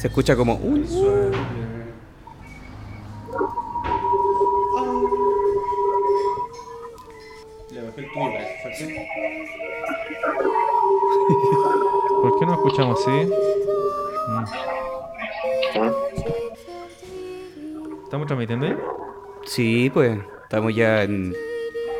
[0.00, 0.82] Se escucha como un.
[12.22, 13.10] ¿Por qué no escuchamos así?
[14.28, 14.44] Mm.
[18.04, 18.76] ¿Estamos transmitiendo ahí?
[19.44, 20.18] Sí, pues.
[20.44, 21.34] Estamos ya en.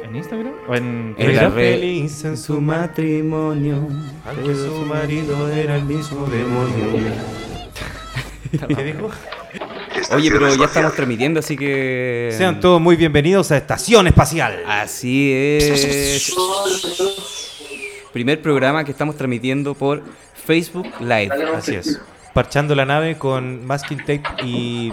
[0.05, 0.55] ¿En Instagram?
[0.69, 1.55] ¿O en En la Telegram?
[1.55, 1.81] red.
[1.81, 3.87] Feliz en Su matrimonio.
[4.27, 7.40] Aunque su marido era el mismo demonio.
[8.77, 9.11] ¿Qué dijo?
[10.13, 12.35] Oye, pero ya estamos transmitiendo, así que.
[12.37, 14.63] Sean todos muy bienvenidos a Estación Espacial.
[14.67, 16.35] Así es.
[18.13, 20.03] Primer programa que estamos transmitiendo por
[20.45, 21.31] Facebook Live.
[21.57, 22.01] Así es.
[22.35, 24.91] Parchando la nave con masking tape y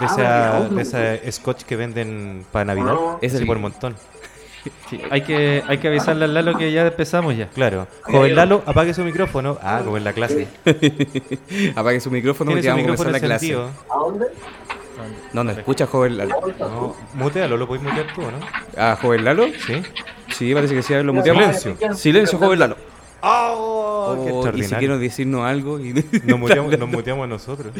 [0.00, 2.94] de esa, de esa scotch que venden para Navidad.
[3.20, 3.96] Es el- por montón.
[4.90, 7.48] Sí, hay, que, hay que avisarle al Lalo que ya empezamos ya.
[7.48, 7.86] Claro.
[8.02, 9.58] Joven Lalo, apague su micrófono.
[9.62, 10.48] Ah, como en la clase.
[11.76, 13.46] Apague su micrófono porque vamos a comenzar la clase.
[13.52, 13.70] encendido.
[15.32, 16.34] No, no escucha, joven Lalo.
[16.58, 18.38] No, mutealo, lo puedes mutear tú, ¿no?
[18.76, 19.46] Ah, joven Lalo.
[19.66, 19.82] Sí.
[20.34, 21.56] Sí, parece que sí, a ver, lo muteamos.
[21.56, 21.94] Silencio.
[21.94, 22.76] Silencio, joven Lalo.
[23.22, 24.22] ¡Oh!
[24.24, 25.78] ¡Qué Oh, y si quieren decirnos algo.
[25.80, 25.92] y-
[26.24, 27.72] Nos muteamos, nos muteamos nosotros.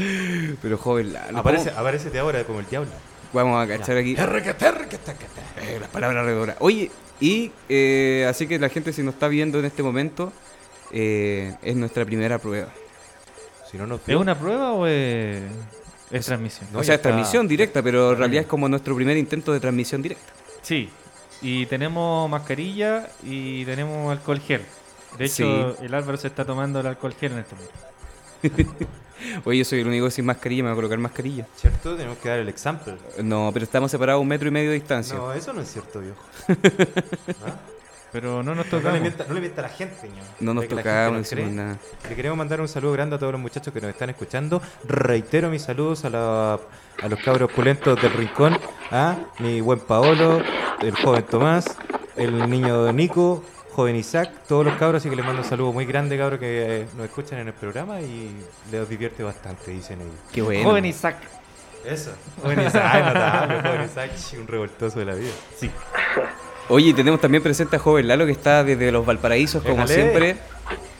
[0.62, 1.38] Pero joven Lalo.
[1.38, 2.90] Aparece, aparecete ahora como el diablo.
[3.32, 4.14] Vamos a cachar aquí.
[4.16, 6.56] Eh, las palabras redoras.
[6.60, 6.90] Oye,
[7.20, 10.32] y eh, así que la gente si nos está viendo en este momento,
[10.92, 12.68] eh, es nuestra primera prueba.
[13.70, 15.42] Si no nos ¿Es una prueba o es,
[16.10, 16.68] es transmisión?
[16.72, 17.10] No, o sea, es está.
[17.10, 20.32] transmisión directa, pero en realidad es como nuestro primer intento de transmisión directa.
[20.62, 20.88] Sí.
[21.42, 24.62] Y tenemos mascarilla y tenemos alcohol gel.
[25.18, 28.86] De hecho, el Álvaro se está tomando el alcohol gel en este momento.
[29.44, 31.46] Oye, yo soy el único sin mascarilla, me voy a colocar mascarilla.
[31.56, 31.96] ¿Cierto?
[31.96, 32.94] Tenemos que dar el example.
[33.22, 35.16] No, pero estamos separados un metro y medio de distancia.
[35.16, 36.22] No, eso no es cierto, viejo.
[38.10, 39.00] Pero no nos No le tocamos.
[39.02, 40.22] mienta, no le mienta a la gente, ño.
[40.40, 41.78] No nos gente no nada.
[42.08, 44.62] Le queremos mandar un saludo grande a todos los muchachos que nos están escuchando.
[44.84, 46.54] Reitero mis saludos a, la-
[47.02, 48.58] a los cabros pulentos del rincón.
[48.90, 50.40] A mi buen Paolo,
[50.80, 51.76] el joven Tomás,
[52.16, 53.44] el niño Nico,
[53.78, 55.00] joven Isaac, todos los cabros.
[55.00, 57.54] Así que les mando un saludo muy grande, cabros, que eh, nos escuchan en el
[57.54, 58.28] programa y
[58.72, 60.14] les divierte bastante, dicen ellos.
[60.32, 60.68] Qué bueno.
[60.68, 61.18] Joven Isaac.
[61.84, 62.10] Eso.
[62.42, 65.30] Joven Isaac, ay, notable, joven Isaac, un revoltoso de la vida.
[65.56, 65.70] Sí.
[66.68, 69.94] Oye, y tenemos también presente a Joven Lalo que está desde los Valparaísos, como Déjale.
[69.94, 70.36] siempre,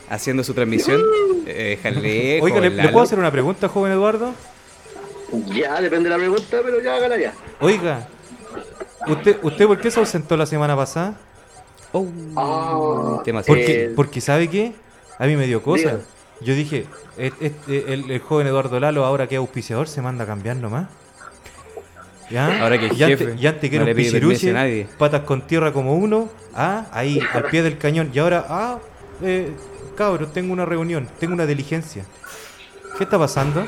[0.09, 1.01] haciendo su transmisión.
[1.47, 4.33] Eh, jale, Oiga, ¿le, puedo hacer una pregunta, joven Eduardo?
[5.47, 7.33] Ya, depende de la pregunta, pero ya hágala ya.
[7.59, 8.07] Oiga,
[9.05, 11.17] ¿usted, ¿usted por qué se ausentó la semana pasada?
[11.91, 13.41] Oh, tema
[13.95, 14.73] Porque, ¿sabe qué?
[15.17, 15.91] A mí me dio cosa.
[15.91, 15.99] diga.
[16.41, 16.85] Yo dije,
[17.17, 20.55] "Et- este, el, el joven Eduardo Lalo, ahora que es auspiciador, se manda a cambiar
[20.55, 20.87] nomás.
[22.29, 22.61] ¿Ya?
[22.61, 24.87] Ahora que antes, jefe, y antes que no era le pide a nadie.
[24.99, 28.11] patas con tierra como uno, ah, ahí, al pie del cañón.
[28.13, 28.77] Y ahora, ah,
[29.23, 29.51] eh,
[29.97, 32.05] cabros, tengo una reunión, tengo una diligencia.
[32.97, 33.65] ¿Qué está pasando?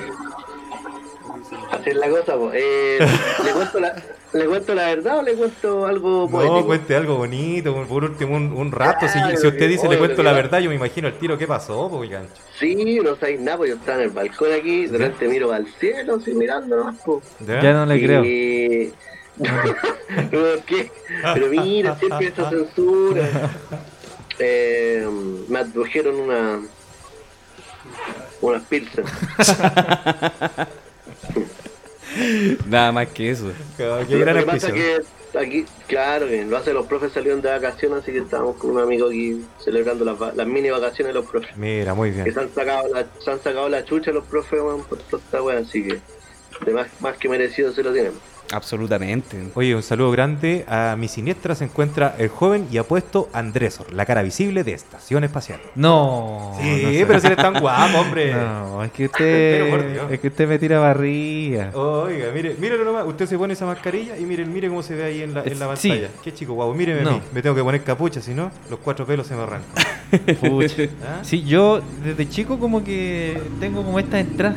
[1.86, 2.36] es la cosa.
[2.54, 3.00] Eh,
[3.44, 3.96] ¿le, cuento la,
[4.34, 6.66] ¿Le cuento la verdad o le cuento algo No, poético?
[6.66, 9.06] cuente algo bonito, por- último un, un rato.
[9.08, 11.38] Si, Claro, si usted dice, le cuento la verdad, yo me imagino el tiro.
[11.38, 12.42] ¿Qué pasó, po, gancho?
[12.58, 15.68] Sí, no sabéis nada, pues yo estaba en el balcón aquí, de repente miro al
[15.80, 16.96] cielo, así mirando nomás.
[17.40, 17.74] ¿Ya?
[17.74, 18.24] No le creo.
[18.32, 18.94] Y...
[19.38, 19.48] no,
[20.66, 20.92] ¿qué?
[21.34, 23.52] Pero mira, siempre esa censura.
[24.40, 25.08] Eh,
[25.48, 26.60] me adujeron una...
[28.42, 29.06] Unas pilsen.
[32.68, 33.52] Nada más que eso.
[33.78, 33.86] Qué
[34.18, 35.02] gran Lo que pasa que
[35.38, 38.80] aquí, claro, que lo hace los profes salieron de vacaciones, así que estábamos con un
[38.80, 40.06] amigo aquí celebrando
[40.36, 41.56] las, mini vacaciones de los profes.
[41.58, 42.34] Mira, muy Que bien.
[42.34, 45.42] se han sacado la, se han sacado la chucha los profes, weón, por toda esta
[45.42, 46.00] weá, así que
[46.66, 48.14] de más, más que merecido se lo tienen.
[48.52, 49.38] Absolutamente.
[49.56, 50.66] Oye, un saludo grande.
[50.68, 55.24] A mi siniestra se encuentra el joven y apuesto Andrésor, la cara visible de Estación
[55.24, 55.60] Espacial.
[55.76, 56.58] No.
[56.62, 57.06] Sí, no sé.
[57.08, 58.34] pero si eres tan guapo, hombre.
[58.42, 60.12] No, es que usted.
[60.12, 61.72] Es que usted me tira barriga.
[61.74, 63.06] Oiga, mire, mírelo nomás.
[63.08, 65.60] Usted se pone esa mascarilla y mire, mire cómo se ve ahí en la, en
[65.60, 65.90] la Sí.
[65.90, 66.10] pantalla.
[66.24, 66.74] Qué chico guapo.
[66.74, 67.22] Míreme a mí.
[67.34, 69.86] Me tengo que poner capucha, si no, los cuatro pelos se me arrancan.
[70.42, 70.84] Pucha.
[71.06, 71.20] ¿Ah?
[71.24, 74.56] Sí, yo desde chico como que tengo como esta entrada,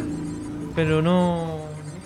[0.75, 1.54] pero no...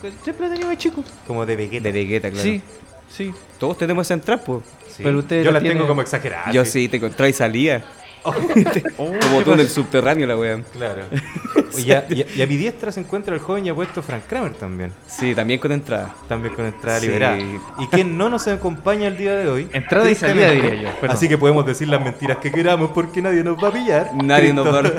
[0.02, 1.04] nunca- Siempre he tenido de chico.
[1.26, 1.82] Como de Vegeta.
[1.84, 2.42] De Vegeta, claro.
[2.44, 2.62] Sí,
[3.10, 3.32] sí.
[3.58, 4.62] Todos tenemos esa entrada, pues.
[4.96, 5.02] Sí.
[5.02, 6.52] Pero usted Yo la tengo como exageradas.
[6.54, 7.84] Yo sí, te encontré y salía.
[8.24, 8.34] Oh,
[8.96, 10.60] Como tú en el subterráneo, la wea.
[10.72, 11.02] Claro.
[11.78, 14.24] y, a, y a- y a mi diestra se encuentra el joven y apuesto Frank
[14.28, 14.92] Kramer también.
[15.06, 16.14] Sí, también con entrada.
[16.28, 17.06] También con entrada Sí.
[17.06, 17.38] liberada.
[17.38, 19.68] ¿Y quién no nos acompaña el día de hoy?
[19.72, 20.76] Entrada y salida, Tristemente.
[20.76, 21.16] diría yo, perdón.
[21.16, 24.10] Así que podemos decir las mentiras que queramos porque nadie nos va a pillar.
[24.14, 24.92] Nadie nos va a-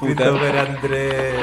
[0.00, 1.34] Christopher Andrés.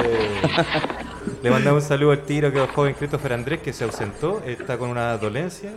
[1.42, 4.42] Le mandamos un saludo al tiro que es el joven Christopher Andrés que se ausentó,
[4.46, 5.72] está con una dolencia.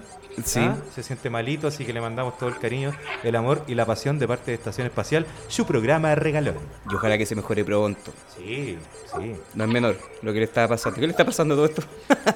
[0.44, 0.60] Sí.
[0.60, 0.76] ¿ah?
[0.94, 4.18] Se siente malito, así que le mandamos todo el cariño, el amor y la pasión
[4.18, 6.56] de parte de Estación Espacial, su programa regalón.
[6.90, 8.12] Y ojalá que se mejore pronto.
[8.36, 8.78] Sí,
[9.14, 9.36] sí.
[9.54, 10.98] No es menor lo que le está pasando.
[10.98, 11.82] ¿Qué le está pasando todo esto?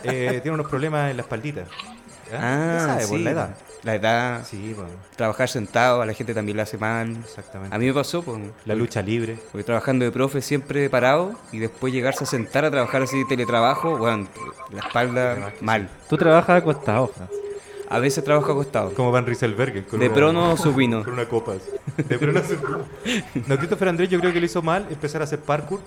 [0.02, 1.64] Eh, tiene unos problemas en la espaldita.
[2.32, 2.76] ¿Ah?
[2.78, 3.24] Ya sabe, por sí.
[3.24, 3.56] la edad.
[3.86, 4.44] La edad.
[4.44, 4.74] Sí,
[5.14, 7.16] Trabajar sentado a la gente también le hace mal.
[7.24, 7.74] exactamente.
[7.74, 8.40] A mí me pasó, pues.
[8.64, 9.38] La lucha libre.
[9.52, 13.24] Porque trabajando de profe siempre parado y después llegarse a sentar a trabajar así de
[13.26, 14.26] teletrabajo, bueno,
[14.72, 15.88] la espalda mal.
[16.08, 17.12] Tú trabajas acostado.
[17.88, 18.92] A veces trabajo acostado.
[18.94, 19.86] Como Van Rieselberger.
[19.86, 21.04] con De una- prono supino.
[21.04, 21.52] Con una copa.
[21.96, 22.80] De prono supino.
[23.46, 25.78] No, Christopher Andrés yo creo que le hizo mal empezar a hacer parkour.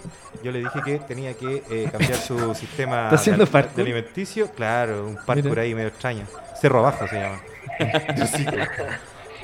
[0.41, 4.49] Yo le dije que tenía que eh, cambiar su sistema ¿Está haciendo de, alimenticio.
[4.51, 5.63] Claro, un parkour Mira.
[5.63, 6.23] ahí medio extraño.
[6.61, 7.41] Cerro abajo se llama.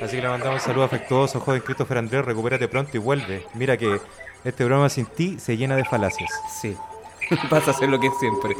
[0.01, 3.45] Así que le mandamos un saludo afectuoso, joven Christopher Andrés, recupérate pronto y vuelve.
[3.53, 3.99] Mira que
[4.43, 6.29] este programa sin ti se llena de falacias.
[6.61, 6.75] Sí.
[7.49, 8.55] Vas a hacer lo que es siempre.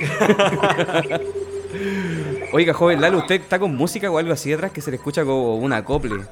[2.54, 5.24] Oiga, joven Lalo, ¿usted está con música o algo así atrás que se le escucha
[5.26, 6.24] como un acople?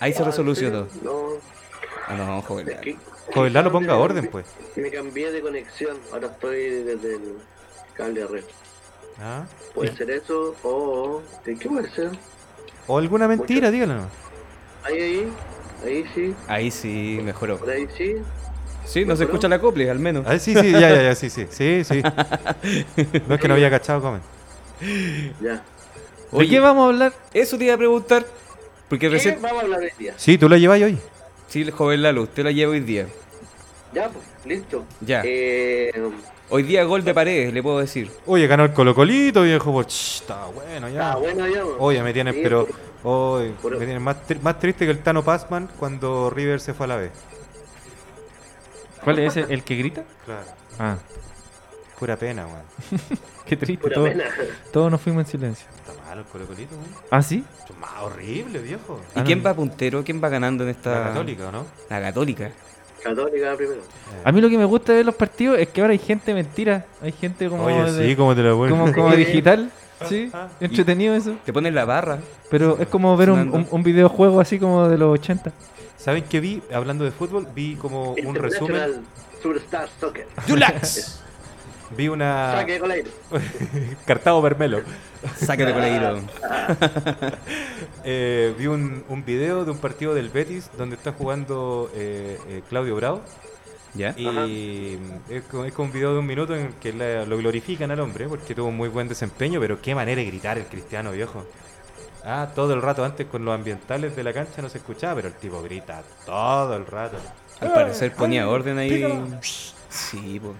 [0.00, 0.86] Ahí se resolucionó.
[1.02, 1.26] No,
[2.08, 2.82] Ah, no, joven es Lalo.
[2.82, 2.96] que
[3.32, 4.46] Joven Lalo, ponga orden, pues.
[4.76, 5.96] me cambié de conexión.
[6.12, 7.38] Ahora estoy desde el
[7.94, 8.44] cable de red.
[9.20, 9.44] ¿Ah?
[9.74, 11.22] Puede ser eso o...
[11.44, 12.10] ¿Qué puede ser?
[12.86, 14.02] O alguna mentira, dígalo.
[14.84, 15.28] Ahí, ahí.
[15.84, 16.34] Ahí sí.
[16.48, 17.58] Ahí sí, mejoró.
[17.58, 18.16] Por ahí sí.
[18.84, 20.24] Sí, no se escucha el acople, al menos.
[20.26, 21.46] Ah, sí, sí, ya, ya, ya, sí, sí.
[21.50, 22.02] Sí, sí.
[23.28, 24.20] No es que no había cachado, comen.
[25.40, 25.54] Ya.
[25.54, 25.62] ¿De
[26.32, 27.12] Oye, qué vamos a hablar?
[27.34, 28.24] Eso te iba a preguntar.
[28.88, 29.42] Porque ¿Qué recién.
[29.42, 30.14] vamos a hablar hoy día?
[30.16, 30.98] Sí, tú la llevas hoy.
[31.48, 33.06] Sí, el joven Lalo, usted la lleva hoy día.
[33.92, 34.84] Ya, pues, listo.
[35.00, 35.22] Ya.
[35.24, 35.92] Eh,
[36.48, 38.10] Hoy día gol de paredes, le puedo decir.
[38.26, 39.72] Oye, ganó el Colocolito, viejo.
[39.72, 41.12] Pues, ch, está bueno ya.
[41.12, 41.64] ah, bueno, ya.
[41.64, 42.68] Oye, me tienen, Sí, pero.
[43.02, 46.72] Oye, Por- me tienen más, tri- más triste que el Tano Passman cuando River se
[46.74, 47.10] fue a la B.
[49.02, 49.52] ¿Cuál es ese?
[49.52, 50.04] ¿El que grita?
[50.24, 50.46] Claro.
[50.78, 50.96] Ah,
[51.98, 52.62] Pura pena, weón.
[53.46, 53.82] qué triste.
[53.82, 54.24] Pura Todos, pena.
[54.72, 55.66] todos nos fuimos en silencio.
[55.76, 56.88] Está malo el Colocolito, weón.
[57.10, 57.44] ¿Ah, sí?
[57.58, 59.00] Esto es más horrible, viejo.
[59.14, 59.44] ¿Y Ah, quién no.
[59.44, 60.04] va puntero?
[60.04, 60.90] ¿Quién va ganando en esta.
[61.00, 61.66] La Católica, ¿o no?
[61.90, 62.50] La católica.
[63.08, 63.80] Católica primero.
[64.24, 66.34] A mí lo que me gusta de ver los partidos es que ahora hay gente
[66.34, 66.84] mentira.
[67.02, 69.70] Hay gente como, Oye, de- sí, como te la voy como, como digital.
[70.10, 70.30] Sí,
[70.60, 71.36] entretenido eso.
[71.46, 72.18] Te ponen la barra.
[72.50, 75.52] Pero es como ver un, un, un videojuego así como de los 80.
[75.96, 76.62] ¿Saben qué vi?
[76.70, 79.06] Hablando de fútbol, vi como un resumen.
[79.42, 79.88] Superstar.
[81.90, 82.52] Vi una.
[82.52, 83.10] Saque con aire.
[84.06, 84.80] Cartago Vermelo.
[85.36, 86.22] Sácate con el
[88.04, 92.62] Eh, vi un, un video de un partido del Betis donde está jugando eh, eh,
[92.68, 93.20] Claudio Bravo.
[93.94, 94.14] ¿Ya?
[94.18, 94.98] Y
[95.30, 98.00] es como, es como un video de un minuto en que la- lo glorifican al
[98.00, 101.44] hombre porque tuvo un muy buen desempeño, pero qué manera de gritar el cristiano viejo.
[102.22, 105.28] Ah, todo el rato antes con los ambientales de la cancha no se escuchaba, pero
[105.28, 107.16] el tipo grita todo el rato.
[107.60, 108.90] Al parecer ponía orden ahí.
[109.88, 110.54] Sí, pues.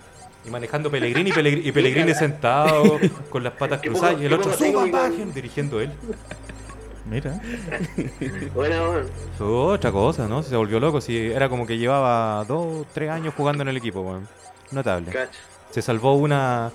[0.47, 3.01] Y manejando Pellegrini y Pellegrini, y Pellegrini sentado
[3.31, 4.89] con las patas ¿Qué cruzadas y el otro técnico?
[4.91, 5.91] bajen, dirigiendo él.
[7.11, 7.41] Mira.
[8.55, 8.93] Bueno,
[9.39, 9.67] bueno.
[9.69, 10.43] Otra cosa, ¿no?
[10.43, 11.01] Se volvió loco.
[11.01, 14.29] Si era como que llevaba dos, tres años jugando en el equipo, weón.
[14.73, 15.13] Notable.
[15.13, 15.39] Cacho.
[15.77, 16.71] Se salvó una,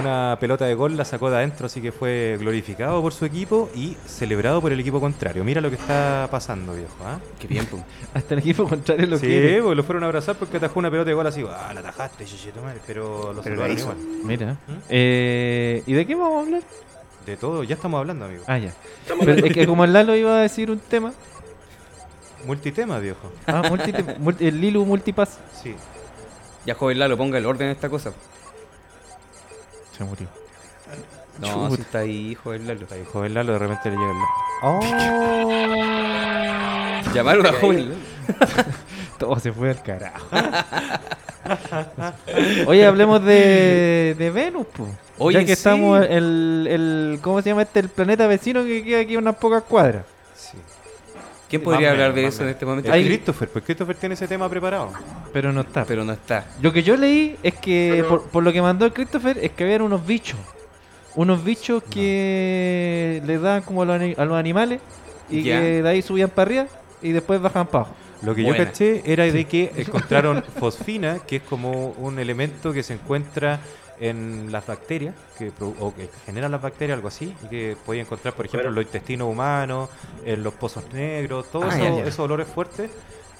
[0.00, 3.70] una pelota de gol, la sacó de adentro, así que fue glorificado por su equipo
[3.72, 5.44] y celebrado por el equipo contrario.
[5.44, 6.92] Mira lo que está pasando, viejo.
[7.06, 7.20] ¿ah?
[7.38, 7.84] Qué bien, pues.
[8.12, 9.62] Hasta el equipo contrario lo sí, quiere.
[9.62, 11.44] porque lo fueron a abrazar porque atajó una pelota de gol así.
[11.48, 13.80] Ah, la atajaste, chichito madre", Pero lo hizo.
[13.82, 13.96] igual.
[14.24, 14.52] Mira.
[14.66, 14.72] ¿Mm?
[14.88, 16.62] Eh, ¿Y de qué vamos a hablar?
[17.24, 18.42] De todo, ya estamos hablando, amigo.
[18.48, 18.74] Ah, ya.
[19.20, 21.12] Pero es que como el Lalo iba a decir un tema.
[22.44, 23.30] Multitema, viejo.
[23.46, 25.38] Ah, multi- multi- el Lilu Multipass.
[25.62, 25.76] Sí.
[26.66, 28.12] Ya, joven Lalo, ponga el orden en esta cosa.
[29.96, 30.26] Se murió.
[31.40, 31.76] No, Chuta.
[31.76, 32.82] si está ahí, joven Lalo.
[32.82, 34.16] Está ahí, joven Lalo, de repente le llega el...
[34.62, 34.80] ¡Oh!
[37.14, 38.00] Llamaron a joven Lalo.
[39.18, 40.26] Todo se fue al carajo.
[42.66, 44.66] Oye, hablemos de, de Venus.
[45.18, 45.52] Oye, ya que sí.
[45.52, 47.80] estamos el, el ¿cómo se llama este?
[47.80, 50.04] El planeta vecino que queda aquí a unas pocas cuadras.
[51.52, 52.90] ¿Quién podría hablar de eso en este momento?
[52.90, 54.90] Hay- Christopher, pues Christopher tiene ese tema preparado.
[55.32, 55.84] Pero no está.
[55.84, 56.46] Pero no está.
[56.62, 59.50] Lo que yo leí es que, Pero- por, por lo que mandó el Christopher, es
[59.52, 60.38] que habían unos bichos.
[61.14, 64.80] Unos bichos que le dan como a los, ani- a los animales
[65.30, 65.60] y Ya.
[65.60, 66.66] que de ahí subían para arriba
[67.02, 67.96] y después bajan para abajo.
[68.22, 68.58] Lo que Buena.
[68.58, 73.60] yo caché era de que encontraron fosfina, que es como un elemento que se encuentra
[74.00, 78.34] en las bacterias, que, o que generan las bacterias, algo así, y que podía encontrar,
[78.34, 79.88] por ejemplo, en los intestinos humanos,
[80.24, 82.90] en los pozos negros, todos Ah, esos, olores fuertes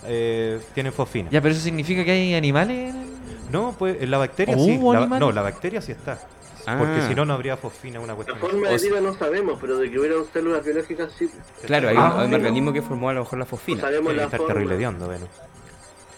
[0.04, 1.28] eh, tienen fosfina.
[1.30, 3.12] Ya, pero eso significa que hay animales en el-
[3.50, 4.78] No, pues en la bacteria ¿Oh, sí.
[4.78, 6.18] la- no, la bacteria sí está.
[6.64, 7.08] Porque Ah.
[7.08, 8.38] si no, no habría fosfina, una La cuestión.
[8.38, 11.28] forma O de vida no sabemos, pero de que hubieran células biológicas sí.
[11.66, 12.36] Claro, hay, Ah, un, hay un no.
[12.36, 13.80] organismo que formó a lo mejor la No fosfina.
[13.80, 14.54] sabemos Tiene que la estar forma.
[14.54, 15.28] terrible de hondo, Venus.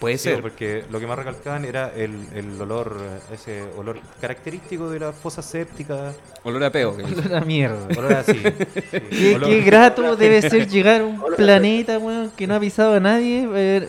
[0.00, 0.42] Puede Sí, ser.
[0.42, 2.96] porque lo que más recalcaban era el, el olor,
[3.32, 6.12] ese olor característico de la fosa séptica.
[6.42, 6.96] Olor a peo.
[6.96, 7.86] que- Olor a mierda.
[7.96, 8.32] Olor así.
[8.34, 8.42] sí,
[9.10, 12.94] Qué, olor- qué grato debe ser llegar a un planeta, weón, que no ha pisado
[12.94, 13.48] a nadie.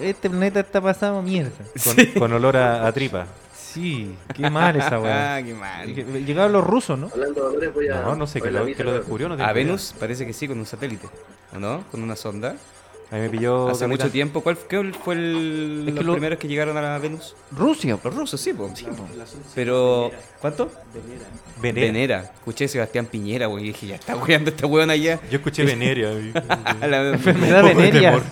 [0.09, 1.51] Este planeta está pasado mierda.
[1.83, 3.25] con, con olor a, a tripa.
[3.53, 5.35] Sí, qué mal esa weá.
[5.35, 5.93] Ah, qué mal.
[6.25, 7.09] Llegaron los rusos, ¿no?
[7.11, 8.01] Hablando de olores, voy a.
[8.01, 8.99] No, no sé a la lo, que lo weón.
[9.01, 9.27] descubrió.
[9.27, 9.51] No A idea.
[9.53, 11.07] Venus parece que sí, con un satélite.
[11.53, 11.83] ¿O no?
[11.91, 12.55] Con una sonda.
[13.15, 13.69] A mí me pilló.
[13.69, 14.41] Hace mucho tiempo.
[14.41, 17.33] ¿Cuál qué fue el, Es que los lo- primeros que llegaron a la Venus?
[17.49, 18.69] Rusia, Los rusos, sí, po.
[19.53, 20.69] Pero, ¿cuánto?
[21.61, 21.87] Venera.
[21.87, 22.31] Venera.
[22.35, 23.63] Escuché Sebastián Piñera, güey.
[23.63, 25.21] Y dije, ya está weando esta weón allá.
[25.31, 26.09] Yo escuché Veneria.
[26.81, 28.23] la- enfermedad temor.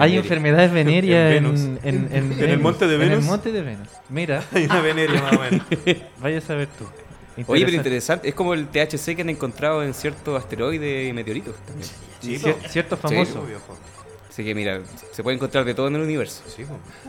[0.00, 3.18] Hay enfermedades venéreas En en, en, en, ¿En el monte de En Venus?
[3.18, 3.88] el monte de Venus.
[4.08, 5.66] Mira, Hay una Veneria más o menos.
[6.20, 6.84] vaya a saber tú.
[7.46, 8.28] Oye, pero Interesante.
[8.28, 11.88] Es como el THC que han encontrado en ciertos asteroides y meteoritos también.
[12.20, 12.36] Sí,
[12.68, 13.34] cierto Sí, famoso.
[13.42, 13.76] Po.
[14.38, 14.80] Así que mira,
[15.10, 16.44] se puede encontrar de todo en el universo.
[16.46, 16.64] Sí,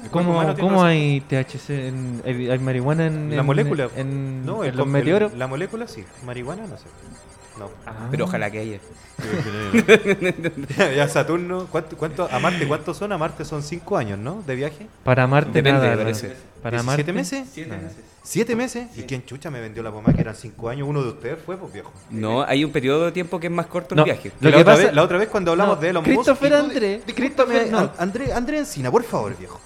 [0.10, 1.70] ¿Cómo, cómo hay THC?
[1.70, 3.88] En, hay, hay marihuana en, La en- molécula.
[3.96, 5.36] En, No, en el los meteoros?
[5.36, 6.04] La molécula sí.
[6.26, 6.86] Marihuana no sé.
[7.60, 7.70] No.
[7.86, 8.08] Ah.
[8.10, 8.80] Pero ojalá que haya.
[10.96, 13.12] ya Saturno, ¿cuánto, cuánto, a Marte cuántos son?
[13.12, 14.42] A Marte son 5 años, ¿no?
[14.48, 14.88] De viaje.
[15.04, 15.82] Para Marte Depende.
[16.64, 17.14] Para ¿17 Marte.
[17.14, 17.48] meses?
[17.68, 17.92] nada.
[18.30, 18.86] ¿Siete meses?
[18.96, 20.88] ¿Y quién chucha me vendió la pomada que eran 5 años?
[20.88, 21.92] Uno de ustedes fue, pues viejo.
[22.12, 24.04] No, hay un periodo de tiempo que es más corto No.
[24.04, 24.32] el viaje.
[24.40, 26.14] Lo la, que otra pasa- vez, la otra vez cuando hablamos No, de Elon Musk...
[26.16, 27.16] Christopher y tú- André, Discúlpame,
[27.56, 27.78] Christopher- no.
[27.80, 29.60] An- André, André Encina, por favor, viejo.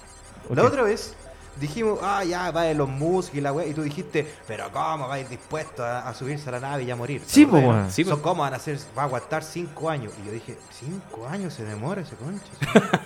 [0.48, 0.68] La Ok.
[0.68, 1.14] otra vez
[1.60, 5.14] dijimos, ah, ya va Elon Musk y la wea, y tú dijiste, pero ¿cómo va
[5.14, 7.22] a ir dispuesto a, a subirse a la nave y a morir?
[7.26, 7.76] Sí, ¿Te po, acuerdas?
[7.80, 7.90] weón.
[7.92, 8.78] Sí, ¿Cómo van a hacer?
[8.96, 10.12] Va a aguantar 5 años.
[10.22, 10.56] Y yo dije,
[11.14, 12.44] ¿5 años se demora ese concha?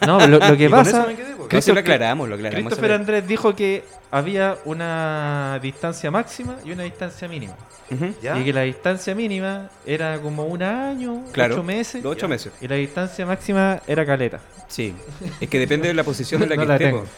[0.06, 1.06] No, lo, lo que Y con eso pasa.
[1.06, 2.66] me quedé, lo aclaramos, lo aclaramos.
[2.66, 2.92] Christopher.
[2.92, 7.54] Andrés dijo que había una distancia máxima y una distancia mínima.
[7.90, 11.54] Y que la distancia mínima era como un año, Claro.
[11.54, 12.02] ocho meses.
[12.02, 12.52] Los ocho meses.
[12.60, 14.40] Y la distancia máxima era caleta.
[14.68, 14.94] Sí.
[15.40, 17.02] Es que depende de la posición en la No que la estemos.
[17.04, 17.12] tengo.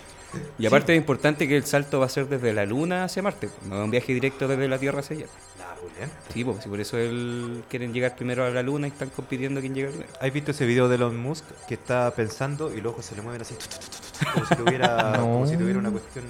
[0.59, 3.49] Y aparte es importante que el salto va a ser desde la Luna hacia Marte.
[3.69, 5.27] No es un viaje directo desde la Tierra hacia allá.
[5.63, 6.07] Ah.
[6.33, 9.75] Sí, porque por eso él quieren llegar primero a la Luna y están compitiendo quién
[9.75, 10.11] llega primero.
[10.21, 13.23] ¿Has visto ese video de Elon Musk que está pensando y los ojos se le
[13.23, 13.55] mueven así?
[14.33, 15.23] Como si tuviera, No.
[15.23, 16.25] como si tuviera una cuestión...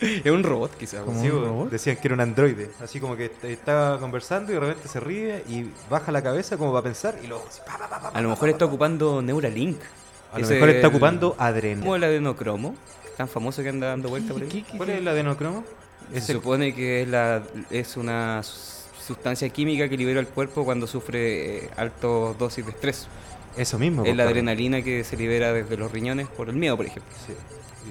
[0.00, 1.02] Es un robot, quizás.
[1.04, 1.30] Como Sí,
[1.70, 2.70] decían que era un androide.
[2.82, 6.56] Así como que est- estaba conversando y de repente se ríe y baja la cabeza
[6.56, 7.62] como para pensar y los ojos así...
[7.66, 9.78] pa, pa, pa, pa, A lo mejor está ocupando Neuralink.
[10.32, 11.96] A lo mejor está el- ocupando Como adrenalina.
[11.96, 12.74] el adenocromo,
[13.20, 14.48] tan famoso que anda dando vuelta por ahí.
[14.48, 15.62] ¿Qué- qué- ¿Cuál es el adenocromo?
[16.10, 20.64] Se el- supone que es, la, es una sus- sustancia química que libera el cuerpo
[20.64, 23.08] cuando sufre eh, altas dosis de estrés.
[23.58, 24.04] Eso mismo.
[24.04, 24.30] Es la po, Carlos.
[24.32, 27.12] adrenalina que se libera desde los riñones por el miedo, por ejemplo.
[27.26, 27.34] Sí.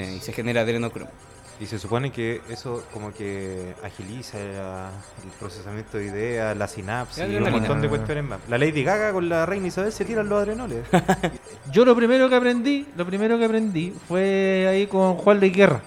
[0.01, 1.11] Eh, y se genera adrenocromo.
[1.59, 4.91] Y se supone que eso como que agiliza la-
[5.23, 8.39] el procesamiento de ideas, la sinapsis y un montón de cuestiones más.
[8.47, 10.85] La Lady Gaga con la reina Isabel se tiran los adrenoles.
[11.73, 15.81] Yo lo primero que aprendí, lo primero que aprendí fue ahí con Juan de Guerra.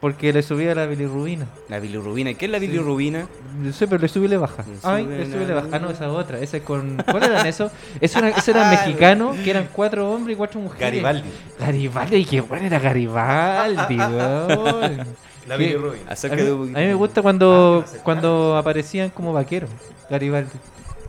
[0.00, 1.46] Porque le subía la bilirrubina.
[1.68, 2.30] La bilirrubina.
[2.30, 3.26] ¿Y qué es la bilirrubina?
[3.58, 4.64] No sé, pero le sube y le baja.
[4.66, 5.68] Le Ay, le sube y le baja.
[5.72, 6.38] Ah, no, esa otra.
[6.38, 7.02] Esa es con.
[7.10, 7.72] ¿Cuál eran esos?
[8.00, 10.80] Eso era, eso eran mexicanos, que eran cuatro hombres y cuatro mujeres.
[10.80, 11.28] Garibaldi.
[11.58, 15.06] Garibaldi, qué bueno era Garibaldi, weón.
[15.48, 16.10] La bilirrubina.
[16.10, 19.70] A mí, de a mí me gusta cuando, cuando aparecían como vaqueros,
[20.10, 20.50] Garibaldi.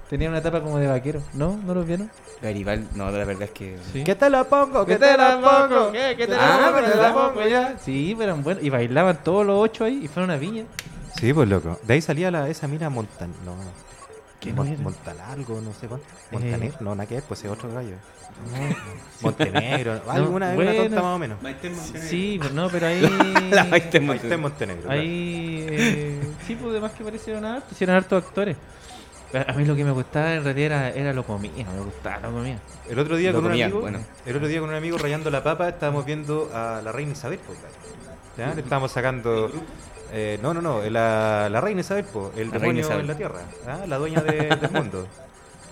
[0.09, 1.59] Tenía una etapa como de vaquero, ¿no?
[1.65, 2.09] ¿No los vieron?
[2.41, 2.87] Garibaldi.
[2.95, 3.77] No, la verdad es que.
[3.91, 4.03] Sí.
[4.03, 4.85] ¿Qué te la pongo?
[4.85, 5.91] ¿Qué te la pongo?
[5.91, 6.15] ¿Qué?
[6.17, 6.75] ¿Qué te Ah, la pongo?
[6.75, 7.75] pero ¿Te la la pongo ya?
[7.83, 8.63] Sí, pero eran buenos.
[8.63, 10.63] Y bailaban todos los ocho ahí y fueron a Viña.
[11.19, 11.79] Sí, pues loco.
[11.83, 13.31] De ahí salía la, esa mina Montan...
[13.43, 13.55] No,
[14.39, 14.91] ¿Qué Mon- no
[15.61, 16.05] no sé cuánto.
[16.05, 16.27] Eh.
[16.31, 17.95] Montaner, no, nada que ver, pues es otro gallo.
[19.21, 20.71] Montenegro, alguna, bueno.
[20.71, 21.37] una tonta más o menos.
[22.07, 23.01] Sí, pero no, pero ahí.
[23.51, 24.13] La Maite Ahí Montenegro.
[24.15, 24.91] está en Montenegro.
[24.91, 25.65] Ahí.
[25.69, 28.55] eh, sí, pues además que parecieron hartos, hicieron hartos actores.
[29.33, 32.31] A mí lo que me gustaba en realidad era, era lo comía, me gustaba lo
[32.31, 32.59] comía.
[32.89, 33.99] El otro día Lo con un amigo, bueno.
[34.25, 37.39] el otro día con un amigo rayando la papa, estábamos viendo a la reina Isabel,
[38.37, 38.53] ¿ya?
[38.53, 39.51] Le estábamos sacando
[40.13, 43.01] eh, no, no, no, la, la reina Isabel, po, el La demonio reina Isabel.
[43.01, 43.79] en la tierra, ¿ah?
[43.85, 45.07] la dueña de- del mundo.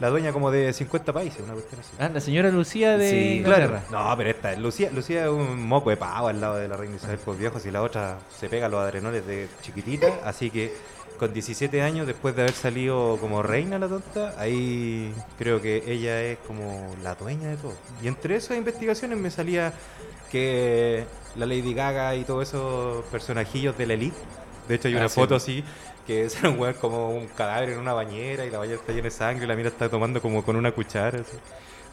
[0.02, 1.92] La dueña como de 50 países, una cuestión así.
[1.98, 3.82] Ah, la señora Lucía de Sí, Inglaterra.
[3.90, 6.98] No, pero esta, Lucía, Lucía es un moco de pavo al lado de la reina
[6.98, 10.74] Isabel por viejo, si la otra se pega los adrenoles de chiquitita, así que
[11.16, 16.22] con 17 años, después de haber salido como reina la tonta, ahí creo que ella
[16.24, 17.74] es como la dueña de todo.
[18.02, 19.74] Y entre esas investigaciones me salía
[20.32, 21.06] que
[21.36, 24.18] la Lady Gaga y todos esos personajillos de la elite,
[24.68, 25.16] de hecho hay Ah, una sí.
[25.16, 25.64] foto así,
[26.08, 29.06] que es un weón como un cadáver en una bañera y la bañera está llena
[29.06, 31.20] de sangre y la mira está tomando como con una cuchara.
[31.22, 31.38] así.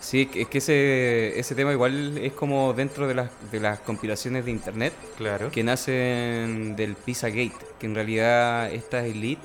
[0.02, 4.44] Sí, es que ese, ese tema igual es como dentro de las, de las compilaciones
[4.44, 5.50] de internet Claro.
[5.52, 9.40] que nacen del Pizzagate, que en realidad esta elite,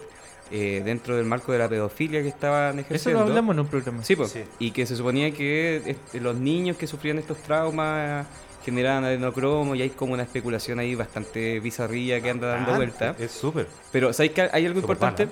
[0.52, 3.20] eh, dentro del marco de la pedofilia que estaban Eso ejerciendo.
[3.22, 4.04] lo hablamos en un programa.
[4.04, 4.44] Sí, pues, Sí.
[4.60, 8.26] y que se suponía que este, los niños que sufrían estos traumas
[8.66, 13.16] generaban adenocromo y hay como una especulación ahí bastante bizarrilla que anda dando Ah, vuelta.
[13.20, 13.68] Es súper.
[13.92, 15.28] Pero ¿sabes que hay algo importante?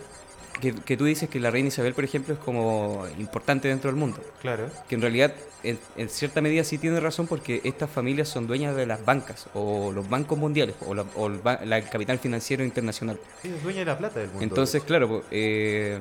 [0.61, 3.99] Que, que tú dices que la reina Isabel, por ejemplo, es como importante dentro del
[3.99, 4.19] mundo.
[4.41, 4.69] Claro.
[4.87, 5.33] Que en realidad,
[5.63, 9.47] en, en cierta medida sí tiene razón porque estas familias son dueñas de las bancas
[9.53, 13.19] o los bancos mundiales o, la, o el, ba- la- el capital financiero internacional.
[13.43, 14.43] Es dueña de la plata del mundo.
[14.43, 15.99] Entonces, claro, eh,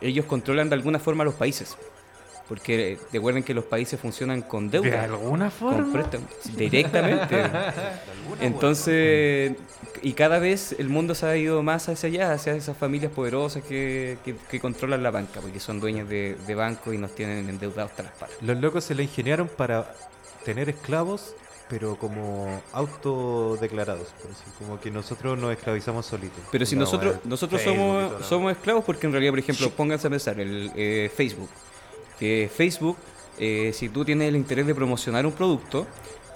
[0.00, 1.76] ellos controlan de alguna forma los países.
[2.52, 5.04] Porque recuerden que los países funcionan con ¿De deuda.
[5.04, 5.52] alguna con
[5.86, 6.04] forma?
[6.54, 7.44] directamente.
[8.42, 9.52] Entonces,
[10.02, 13.62] y cada vez el mundo se ha ido más hacia allá, hacia esas familias poderosas
[13.62, 17.48] que, que- que controlan la banca, porque son dueñas de, de bancos y nos tienen
[17.48, 18.12] endeudados hasta las.
[18.42, 19.94] Los locos se la ingeniaron para
[20.44, 21.34] tener esclavos,
[21.70, 24.08] pero como autodeclarados.
[24.58, 26.40] Como que nosotros nos esclavizamos solitos.
[26.50, 30.38] Pero si nosotros nosotros somos somos esclavos porque en realidad, por ejemplo, pónganse a pensar,
[30.38, 31.48] el eh, Facebook.
[32.54, 32.96] Facebook,
[33.38, 35.86] eh, si tú tienes el interés de promocionar un producto,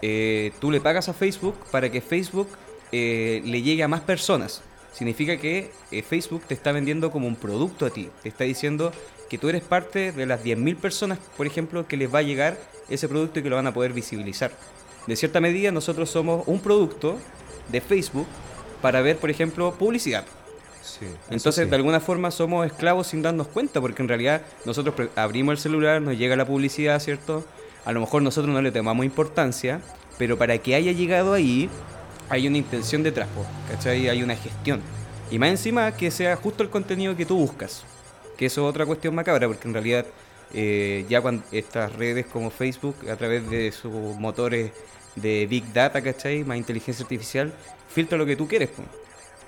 [0.03, 2.49] eh, tú le pagas a Facebook para que Facebook
[2.93, 4.63] eh, le llegue a más personas.
[4.93, 5.71] Significa que
[6.09, 8.09] Facebook te está vendiendo como un producto a ti.
[8.23, 8.93] Te está diciendo
[9.29, 12.59] que tú eres parte de las 10.000 personas, por ejemplo, que les va a llegar
[12.89, 14.53] ese producto y que lo van a poder visibilizar.
[15.07, 17.19] De cierta medida, nosotros somos un producto
[17.71, 18.27] de Facebook
[18.81, 20.25] para ver, por ejemplo, publicidad.
[20.99, 21.71] Sí, Entonces, sí.
[21.71, 26.01] de alguna forma, somos esclavos sin darnos cuenta, porque en realidad nosotros abrimos el celular,
[26.01, 27.45] nos llega la publicidad, ¿cierto?
[27.85, 29.81] A lo mejor nosotros no le tomamos importancia,
[30.19, 31.69] pero para que haya llegado ahí,
[32.29, 34.09] hay una intención detrás, po, ¿cachai?
[34.09, 34.81] Hay una gestión.
[35.31, 37.85] Y más encima que sea justo el contenido que tú buscas,
[38.37, 40.07] que eso es otra cuestión macabra, porque en realidad
[40.55, 44.73] eh, ya cuando estas redes como Facebook, a través de sus motores
[45.17, 46.45] de Big Data, ¿cachai?
[46.45, 47.53] Más inteligencia artificial,
[47.89, 48.83] filtra lo que tú quieres, po.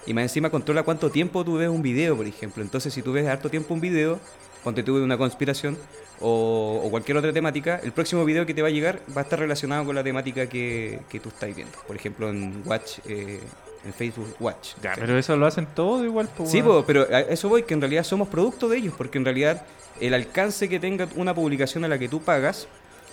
[0.09, 2.63] Y más encima controla cuánto tiempo tú ves un video, por ejemplo.
[2.63, 4.19] Entonces, si tú ves harto tiempo un video,
[4.65, 5.77] ponte tú una conspiración
[6.19, 9.25] o, o cualquier otra temática, el próximo video que te va a llegar va a
[9.25, 11.77] estar relacionado con la temática que, que tú estás viendo.
[11.87, 13.39] Por ejemplo, en Watch, eh,
[13.85, 14.77] en Facebook Watch.
[14.81, 16.31] Pero eso lo hacen todo igual.
[16.35, 19.27] pues, Sí, pero a eso voy, que en realidad somos producto de ellos, porque en
[19.27, 19.67] realidad
[20.01, 22.67] el alcance que tenga una publicación a la que tú pagas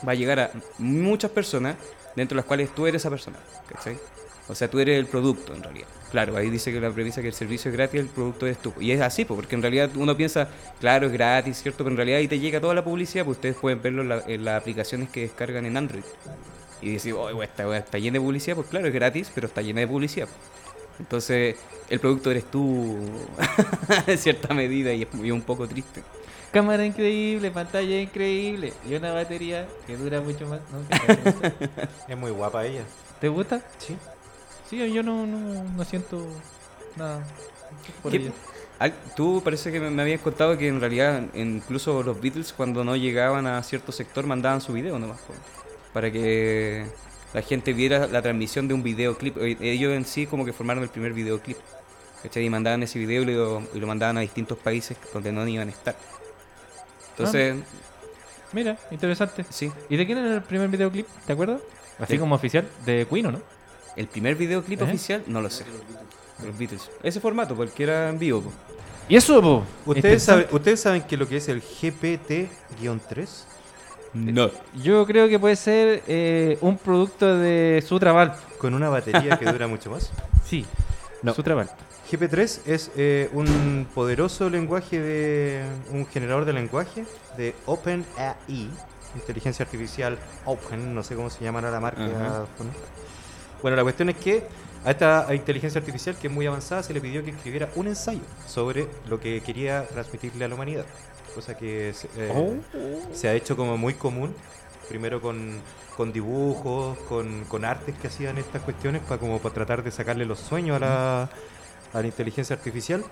[0.07, 1.75] va a llegar a muchas personas,
[2.15, 3.37] dentro de las cuales tú eres esa persona,
[3.67, 3.97] ¿cachai?
[4.47, 5.87] O sea, tú eres el producto en realidad.
[6.11, 8.73] Claro, ahí dice que la premisa que el servicio es gratis, el producto eres tú.
[8.79, 11.79] Y es así, po, porque en realidad uno piensa, claro, es gratis, ¿cierto?
[11.84, 14.23] Pero en realidad ahí te llega toda la publicidad, pues ustedes pueden verlo en, la-
[14.27, 16.03] en las aplicaciones que descargan en Android.
[16.81, 19.62] Y decir, oh, esta weá está llena de publicidad, pues claro, es gratis, pero está
[19.62, 20.29] llena de publicidad.
[20.99, 21.58] Entonces,
[21.89, 23.27] el producto eres tú,
[24.08, 26.03] en cierta medida, y es, es un poco triste.
[26.51, 30.62] Cámara increíble, pantalla increíble y una batería que dura mucho más.
[30.71, 30.88] ¿no?
[32.08, 32.86] Es muy guapa ella.
[33.19, 33.62] ¿Te gusta?
[33.77, 33.97] Sí.
[34.69, 36.25] Sí, yo no, no, no siento
[36.95, 37.23] nada.
[38.01, 38.32] por ¿Qué- ella.
[39.15, 43.47] Tú parece que me, habías contado que en realidad incluso los Beatles cuando no llegaban
[43.47, 45.19] a cierto sector mandaban su video nomás,
[45.93, 46.86] para que
[47.34, 49.38] la gente viera la transmisión de un videoclip.
[49.38, 51.58] Eh, Ellos en sí como que formaron el primer videoclip.
[52.23, 52.43] ¿cachai?
[52.45, 55.67] Y mandaban ese video y lo, y lo mandaban a distintos países donde no iban
[55.69, 55.95] a estar.
[57.12, 57.56] Entonces,
[58.51, 59.45] Mira, interesante.
[59.49, 61.08] sí, ¿Y de quién era el primer videoclip?
[61.25, 61.62] ¿Te acuerdas?
[61.99, 63.41] Así como oficial, de Queen, ¿o no?
[63.95, 65.65] El primer videoclip oficial no lo sé.
[66.39, 66.89] De los Beatles.
[67.01, 68.41] Ese formato, porque era en vivo.
[68.41, 68.51] po.
[69.08, 69.63] ¿Y eso, po?
[69.86, 70.55] ¿Ustedes, saben, Interesante.
[70.55, 73.27] ¿Ustedes saben qué es lo que es el GPT-3?
[74.13, 74.49] No.
[74.81, 78.36] Yo creo que puede ser eh, un producto de Sutraval.
[78.58, 80.12] Con una batería que dura mucho más.
[80.45, 80.63] Sí,
[81.23, 81.34] No.
[81.34, 81.69] Sutraval.
[82.12, 85.63] GP3 es eh, un poderoso lenguaje de.
[85.91, 87.03] un generador de lenguaje
[87.36, 88.69] de OpenAI,
[89.15, 92.05] inteligencia artificial Open, no sé cómo se llamará la marca.
[92.05, 92.45] Ajá.
[93.65, 94.43] Bueno, la cuestión es que
[94.86, 98.21] a esta inteligencia artificial, que es muy avanzada, se le pidió que escribiera un ensayo
[98.45, 100.86] sobre lo que quería transmitirle a la humanidad.
[101.34, 102.54] Cosa que se, eh, Oh.
[103.12, 104.36] se ha hecho como muy común,
[104.88, 105.60] primero con,
[105.97, 110.28] con dibujos, con, con artes que hacían estas cuestiones para como para tratar de sacarle
[110.28, 111.30] los sueños a la,
[111.91, 113.04] a la inteligencia artificial.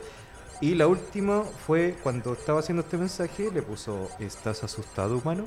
[0.64, 5.44] Y la última fue cuando estaba haciendo este mensaje, le puso ¿Estás asustado, humano?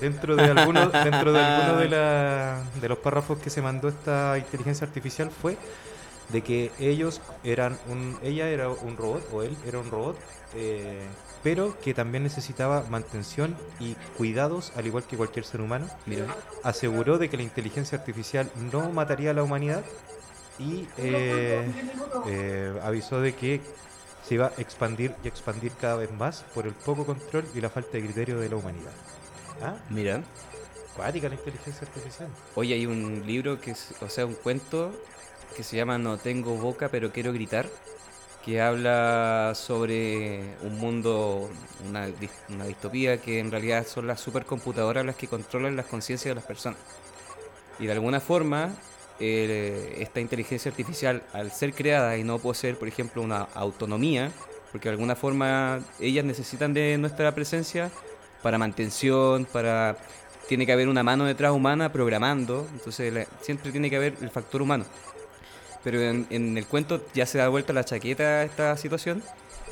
[0.00, 4.38] Dentro de alguno, dentro de alguno de, la- de los párrafos que se mandó esta
[4.38, 5.58] inteligencia artificial fue
[6.30, 10.16] de que ellos eran un, ella era un robot o él era un robot,
[10.54, 11.02] eh,
[11.42, 15.88] pero que también necesitaba mantención y cuidados al igual que cualquier ser humano.
[16.06, 16.24] Mira.
[16.62, 19.84] Aseguró de que la inteligencia artificial no mataría a la humanidad
[20.58, 21.70] y eh,
[22.28, 23.60] eh, avisó de que
[24.26, 27.68] se iba a expandir y expandir cada vez más por el poco control y la
[27.68, 28.92] falta de criterio de la humanidad.
[29.62, 29.76] ¿Ah?
[29.90, 30.22] Mira.
[30.96, 32.28] Cuática la inteligencia artificial.
[32.54, 34.92] Hoy hay un libro que es, o sea, un cuento
[35.56, 37.66] que se llama No tengo boca pero quiero gritar,
[38.44, 41.50] que habla sobre un mundo,
[41.84, 42.06] una,
[42.48, 46.44] una distopía que en realidad son las supercomputadoras las que controlan las conciencias de las
[46.44, 46.78] personas.
[47.80, 48.70] Y de alguna forma,
[49.20, 54.30] eh, esta inteligencia artificial, al ser creada y no poseer, por ejemplo, una autonomía,
[54.72, 57.90] porque de alguna forma ellas necesitan de nuestra presencia
[58.42, 59.96] para mantención, para...
[60.48, 64.60] Tiene que haber una mano detrás humana programando, entonces siempre tiene que haber el factor
[64.60, 64.84] humano.
[65.82, 69.22] Pero en, en el cuento ya se da vuelta la chaqueta a esta situación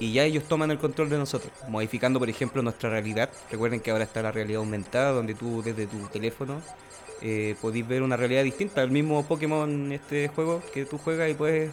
[0.00, 3.28] y ya ellos toman el control de nosotros, modificando, por ejemplo, nuestra realidad.
[3.50, 6.62] Recuerden que ahora está la realidad aumentada, donde tú desde tu teléfono
[7.22, 8.82] eh, podéis ver una realidad distinta.
[8.82, 11.70] El mismo Pokémon, este juego que tú juegas y puedes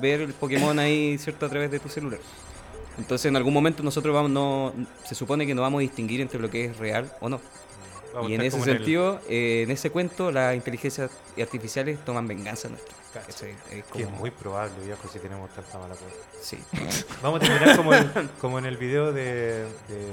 [0.00, 2.20] ver el Pokémon ahí, ¿cierto?, a través de tu celular.
[2.98, 4.72] Entonces, en algún momento nosotros vamos, no,
[5.04, 7.40] se supone que no vamos a distinguir entre lo que es real o no.
[8.14, 12.68] Vamos y en ese el- sentido, eh, en ese cuento, las inteligencias artificiales toman venganza
[12.68, 12.94] nuestra.
[13.14, 13.50] ¿cachai?
[13.50, 16.14] Es Que es como- muy probable, viejo, si tenemos tanta mala cosa.
[16.42, 16.58] Sí.
[17.22, 19.64] Vamos a terminar como, el- como en el video de.
[19.88, 20.12] de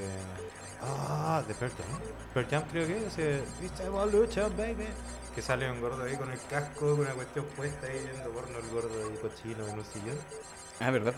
[0.82, 2.00] ah, de Pearl Jam.
[2.34, 3.44] Pearl creo que es ese.
[3.64, 4.88] It's evolution, baby.
[5.36, 8.58] Que sale un gordo ahí con el casco, con una cuestión puesta ahí viendo porno
[8.58, 10.18] el gordo ahí cochino en un sillón.
[10.80, 11.14] Ah, ¿verdad?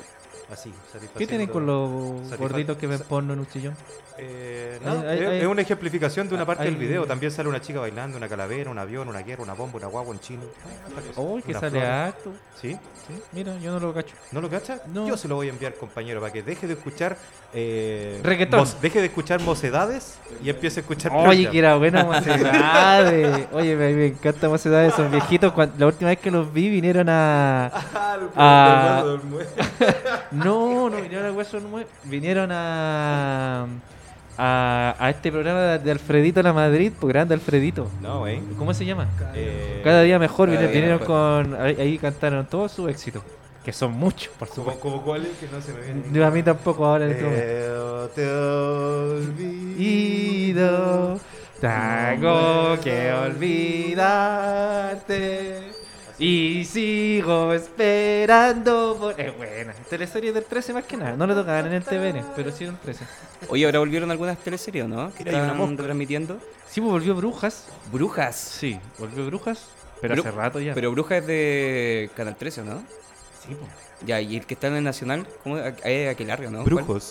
[0.51, 0.73] Así.
[1.17, 3.73] ¿Qué tienen con los gorditos que ven porno en un sillón?
[4.17, 7.05] Eh, hay- es, hay- es una ejemplificación de una parte hay- del video.
[7.05, 10.11] También sale una chica bailando, una calavera, un avión, una guerra, una bomba, una guagua,
[10.11, 10.41] un chino.
[11.15, 11.83] Uy, que sale flor.
[11.85, 12.31] acto.
[12.61, 12.73] ¿Sí?
[13.07, 14.13] Sí, mira, yo no lo cacho.
[14.31, 14.81] ¿No lo cachas?
[14.87, 15.07] No.
[15.07, 17.17] Yo se lo voy a enviar, compañero, para que deje de escuchar.
[17.53, 18.67] Eh, Reggaetón.
[18.81, 21.13] deje de escuchar mocedades y empiece a escuchar.
[21.15, 23.47] Oye, que era buena Mocedades.
[23.53, 24.93] Oye, me, me encanta Mocedades.
[24.95, 25.53] Son viejitos.
[25.77, 27.71] La última vez que los vi vinieron a.
[28.35, 29.03] Ah,
[30.31, 33.67] No, no vinieron a Hueso Nue- Vinieron a.
[34.37, 36.91] A, a este programa de, Alfredito La Madrid.
[36.99, 37.89] Pues grande Alfredito.
[38.01, 38.39] No, güey.
[38.57, 39.07] ¿Cómo se llama?
[39.35, 40.49] Eh, Cada día mejor.
[40.49, 41.05] Cada Vinieron, día vinieron
[41.53, 41.61] con.
[41.61, 43.21] Ahí, ahí cantaron todos sus éxitos.
[43.63, 44.81] Que son muchos, por ¿Como, supuesto.
[44.81, 45.37] como cuál es?
[45.37, 46.01] Que no se me viene.
[46.11, 47.45] Yo a mí tampoco ahora en este momento.
[47.45, 49.81] Eh, te olvido.
[49.81, 51.19] Ido,
[51.59, 53.11] tengo que
[54.51, 55.70] olvidarte.
[56.23, 59.19] Y sigo esperando por...
[59.19, 59.73] Es buena.
[59.89, 61.15] Teleserie del 13 más que nada.
[61.15, 63.05] No le tocaban en el TVN, pero sí en el 13.
[63.49, 65.12] Oye, ahora volvieron algunas teleseries, ¿o ¿no?
[65.15, 66.38] Que están transmitiendo.
[66.69, 67.65] Sí, pues volvió Brujas.
[67.91, 68.36] Brujas.
[68.36, 69.65] Sí, volvió Brujas.
[69.99, 70.75] Pero Bru- hace rato ya.
[70.75, 72.84] Pero Brujas es de Canal 13, ¿o ¿no?
[73.43, 73.71] sí, pues.
[74.05, 76.07] Ya, y el que está en el Nacional, ¿cómo es?
[76.10, 76.63] Aquelarre, ¿no?
[76.63, 77.01] ¿Cuál?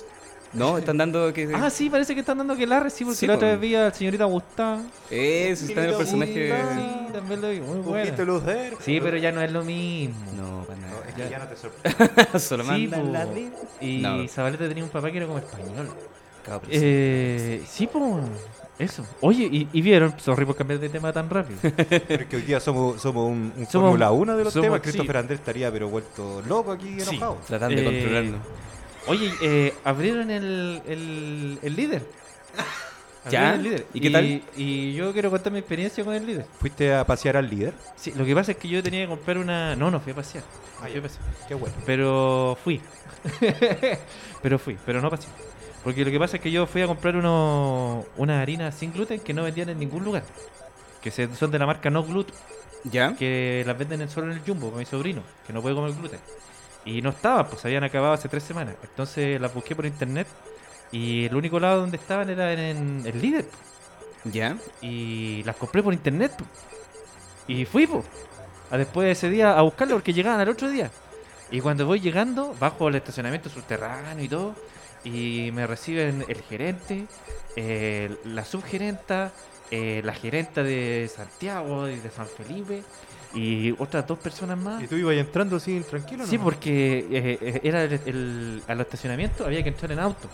[0.53, 1.49] No, están dando que...
[1.55, 3.75] Ah, sí, parece que están dando que larre, sí, porque Sí, la otra vez vi
[3.77, 4.83] al señorita Gustavo.
[5.09, 6.53] Eso, está en el personaje...
[6.75, 8.77] Sí, también lo vi, muy Un poquito bueno.
[8.81, 10.17] Sí, pero ya no es lo mismo.
[10.37, 12.39] No, para No, es que ya no te sorprende.
[12.41, 13.27] Solo Sí, la.
[13.81, 14.27] Y No.
[14.29, 15.89] Zabaleta tenía un papá que era como español.
[16.45, 16.79] Cabrón, sí.
[16.83, 18.03] Eh, sí, pues.
[18.79, 19.05] Eso.
[19.21, 21.59] Oye, y, y vieron, sorry por cambiar de tema tan rápido.
[21.63, 24.63] Pero es que hoy día somos, somos un, un Somos- Fórmula 1 de los somos-
[24.65, 24.79] temas.
[24.79, 24.83] sí.
[24.85, 27.11] Christopher Andrés estaría pero vuelto loco aquí Sí.
[27.11, 27.39] enojado.
[27.47, 28.39] Tratando de eh, controlarlo.
[29.11, 32.03] Oye, eh, abrieron el, el, el líder.
[33.31, 33.51] ¿Ya?
[33.51, 33.87] Abrieron el líder.
[33.93, 34.43] ¿Y qué tal?
[34.57, 36.47] Y yo quiero contar mi experiencia con el líder.
[36.59, 37.75] ¿Fuiste a pasear al líder?
[37.97, 39.75] Sí, lo que pasa es que yo tenía que comprar una.
[39.77, 40.45] No, no fui a pasear.
[40.81, 41.23] Ah, Fui a pasear.
[41.49, 41.75] Qué bueno.
[41.85, 42.81] Pero fui.
[44.43, 45.29] pero fui, pero no pasé.
[45.85, 49.21] Porque lo que pasa es que yo fui a comprar uno, una harina sin gluten
[49.21, 50.23] que no vendían en ningún lugar.
[51.03, 52.35] Que se- son de la marca No Gluten.
[52.85, 53.15] ¿Ya?
[53.17, 55.93] Que las venden en- solo en el Jumbo con mi sobrino, que no puede comer
[55.95, 56.21] gluten.
[56.85, 58.75] Y no estaban, pues habían acabado hace tres semanas.
[58.83, 60.27] Entonces las busqué por internet
[60.93, 63.47] y el único lado donde estaban era en el líder.
[64.25, 64.57] ¿Ya?
[64.81, 66.33] Y las compré por internet.
[66.37, 66.45] po.
[67.47, 68.05] Y fui, po,
[68.71, 70.91] a después de ese día a buscarlo porque llegaban al otro día.
[71.51, 74.55] Y cuando voy llegando, bajo el estacionamiento subterráneo y todo,
[75.03, 77.07] y me reciben el gerente,
[77.57, 79.33] eh, la subgerenta,
[79.71, 82.85] eh, la gerenta de Santiago y de San Felipe,
[83.35, 84.83] y otras dos personas más.
[84.83, 86.27] ¿Y tú ibas entrando así tranquilo?
[86.27, 86.45] Sí, no?
[86.45, 90.29] porque eh, era el, el- al estacionamiento había que entrar en auto.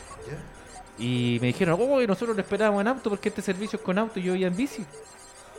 [0.99, 4.19] Y me dijeron, uy, nosotros lo esperábamos en auto porque este servicio es con auto
[4.19, 4.85] y yo iba en bici.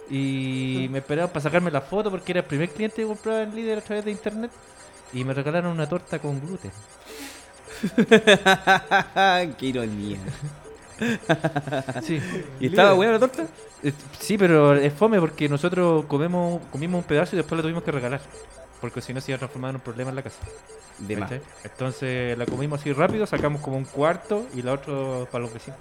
[0.09, 3.53] Y me esperaban para sacarme la foto porque era el primer cliente que compraba en
[3.53, 4.51] líder a través de internet.
[5.13, 6.71] Y me regalaron una torta con gluten.
[9.57, 10.17] Qué ironía.
[12.03, 12.21] Sí,
[12.59, 13.47] ¿Y estaba buena la torta?
[13.83, 17.83] Eh, sí pero es fome porque nosotros comemos, comimos un pedazo y después la tuvimos
[17.83, 18.21] que regalar.
[18.81, 20.39] Porque si no se iba a transformar en un problema en la casa.
[20.99, 21.29] De más.
[21.29, 21.45] ¿cachai?
[21.63, 24.93] Entonces la comimos así rápido, sacamos como un cuarto y la otra
[25.31, 25.79] para los vecinos.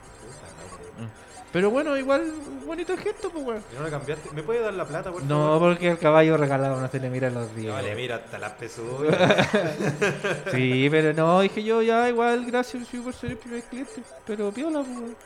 [0.98, 1.25] Mm.
[1.56, 2.34] Pero bueno, igual,
[2.66, 3.62] bonito el gesto, pues, weón.
[3.72, 4.28] ¿Y no la cambiaste?
[4.34, 5.72] ¿Me puede dar la plata, por No, favor?
[5.72, 7.72] porque el caballo regalado no se le mira los días.
[7.72, 9.16] Vale, mira, hasta las pezuñas.
[10.52, 14.02] Sí, pero no, dije yo, ya, igual, gracias sí, por ser el primer cliente.
[14.26, 15.16] Pero piola, pues, weón.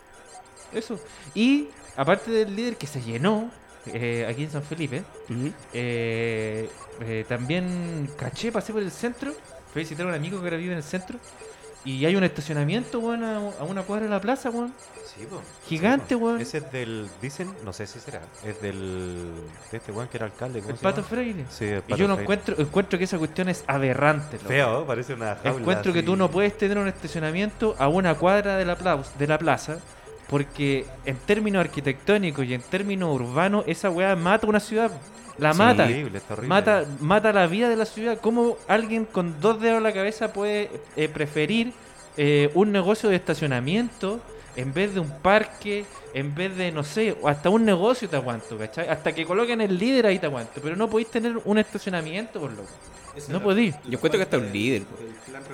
[0.72, 1.00] Eso.
[1.34, 1.66] Y,
[1.96, 3.50] aparte del líder que se llenó
[3.86, 5.02] eh, aquí en San Felipe,
[5.72, 9.32] eh, eh, también caché, pasé por el centro,
[9.72, 11.18] fui a visitar a un amigo que ahora vive en el centro,
[11.84, 14.72] Y hay un estacionamiento, weón, a, una cuadra de la plaza, weón.
[15.06, 15.40] Sí, po.
[15.66, 16.40] Gigante, Sí, weón.
[16.40, 19.32] Ese es del, dicen, no sé si será, es del,
[19.70, 20.60] de este weón que era alcalde.
[20.60, 21.08] ¿cómo El se Pato llama?
[21.08, 21.46] Freire.
[21.48, 22.22] Sí, el Y Pato yo no Freire.
[22.34, 24.36] encuentro, encuentro que esa cuestión es aberrante.
[24.36, 24.48] loco.
[24.48, 25.58] Feo, parece una jaula.
[25.58, 26.06] Encuentro que así.
[26.06, 29.78] tú no puedes tener un estacionamiento a una cuadra de la, pla- de la plaza
[30.30, 34.92] porque en términos arquitectónicos y en términos urbanos esa weá mata una ciudad.
[35.38, 35.88] La mata.
[36.46, 38.18] Mata, mata la vida de la ciudad.
[38.20, 41.72] ¿Cómo alguien con dos dedos en la cabeza puede eh, preferir
[42.16, 44.20] eh, un negocio de estacionamiento
[44.56, 45.84] en vez de un parque,
[46.14, 48.88] en vez de, no sé, o hasta un negocio te aguanto, ¿cachai?
[48.88, 50.60] Hasta que coloquen el líder ahí te aguanto.
[50.62, 52.68] Pero no podéis tener un estacionamiento, por loco.
[53.28, 53.74] No podéis.
[53.84, 54.82] Yo encuentro que hasta un líder.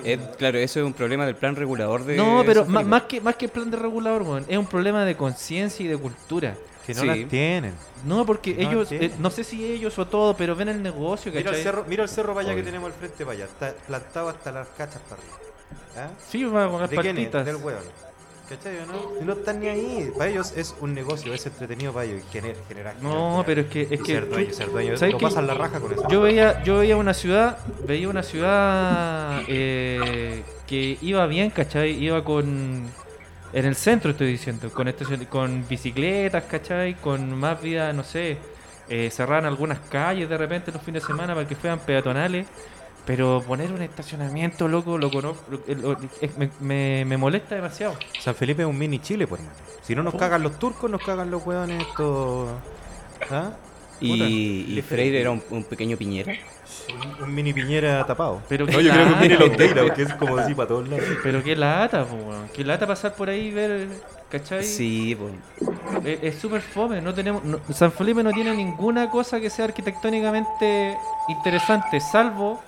[0.03, 2.15] Es- claro, eso es un problema del plan regulador de.
[2.15, 5.83] No, pero más que, más que el plan de regulador, es un problema de conciencia
[5.85, 6.55] y de cultura.
[6.85, 7.07] Que no Sí.
[7.07, 7.73] las tienen.
[8.05, 11.29] No, porque No ellos, eh, no sé si ellos o todo, pero ven el negocio,
[11.31, 11.63] Mira el ¿cachai?
[11.63, 13.43] cerro, mira el cerro para allá que tenemos al frente para allá.
[13.45, 15.37] Está plantado hasta las cachas para arriba.
[15.97, 16.09] ¿Ah?
[16.29, 17.25] Sí, va a comer ¿De quién es?
[17.27, 17.45] partitas.
[17.45, 17.81] Del hueón.
[18.49, 19.21] ¿Cachai no?
[19.21, 20.11] Y no están ni ahí.
[20.17, 22.23] Para ellos es un negocio, es entretenido para ellos.
[22.31, 22.95] Gener, generar.
[23.01, 24.13] No, generar, pero es que, es que
[24.53, 26.07] ser dueño, ser pasan la raja con eso.
[26.07, 31.91] yo veía, yo veía una ciudad, veía una ciudad eh, que iba bien, ¿cachai?
[31.91, 32.87] Iba con
[33.53, 34.93] en el centro estoy diciendo, con
[35.29, 36.95] con bicicletas, ¿cachai?
[36.95, 38.37] Con más vida, no sé,
[38.89, 42.47] eh, cerraban algunas calles de repente los fines de semana para que fueran peatonales.
[43.07, 47.95] Pero poner un estacionamiento, loco, lo conozco, lo- lo- es- me, me- me molesta demasiado.
[48.19, 49.57] San Felipe es un mini Chile, pues, hermano.
[49.81, 52.49] Si no nos cagan los turcos, nos cagan los hueones estos.
[53.31, 53.51] ¿Ah?
[53.99, 56.33] Y, y Freire era un, un pequeño piñera.
[57.17, 58.41] Un, un mini piñera tapado.
[58.49, 61.05] Pero No, yo creo que un mini longueira, porque es como así para todos lados.
[61.23, 62.47] Pero qué lata, po, weón.
[62.53, 63.87] Qué lata pasar por ahí y ver,
[64.29, 64.63] ¿cachai?
[64.65, 66.05] Sí, pues.
[66.05, 67.01] Es es súper fome.
[67.01, 70.95] No tenemos, no- San Felipe no tiene ninguna cosa que sea arquitectónicamente
[71.29, 72.61] interesante, salvo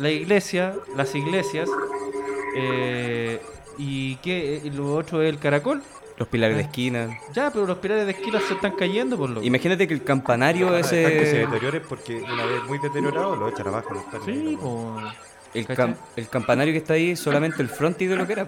[0.00, 1.68] la iglesia, las iglesias.
[2.56, 3.40] eh,
[3.78, 5.82] y que y lo otro es el caracol.
[6.16, 6.66] Los pilares de Ah.
[6.66, 7.18] esquina.
[7.32, 10.66] Ya, pero los pilares de esquina se están cayendo por lo Imagínate que el campanario
[10.70, 11.36] dejar que se ese.
[11.46, 13.94] deteriore porque una vez muy deteriorado lo echan abajo.
[13.94, 14.98] Lo están Sí, po.
[15.54, 18.42] El, cam- el campanario que está ahí es solamente el frontis de lo que era.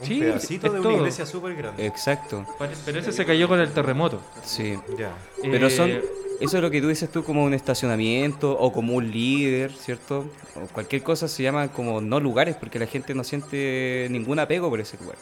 [0.00, 1.86] Un Sí, pedacito es de una iglesia súper grande.
[1.86, 2.44] Exacto.
[2.84, 4.20] Pero ese se cayó con el terremoto.
[4.44, 4.76] Sí.
[4.98, 5.12] Ya.
[5.42, 5.92] Pero son.
[6.42, 10.26] Eso es lo que tú dices tú como un estacionamiento o como un líder, ¿cierto?
[10.56, 14.68] O cualquier cosa se llama como no lugares porque la gente no siente ningún apego
[14.68, 15.16] por ese lugar.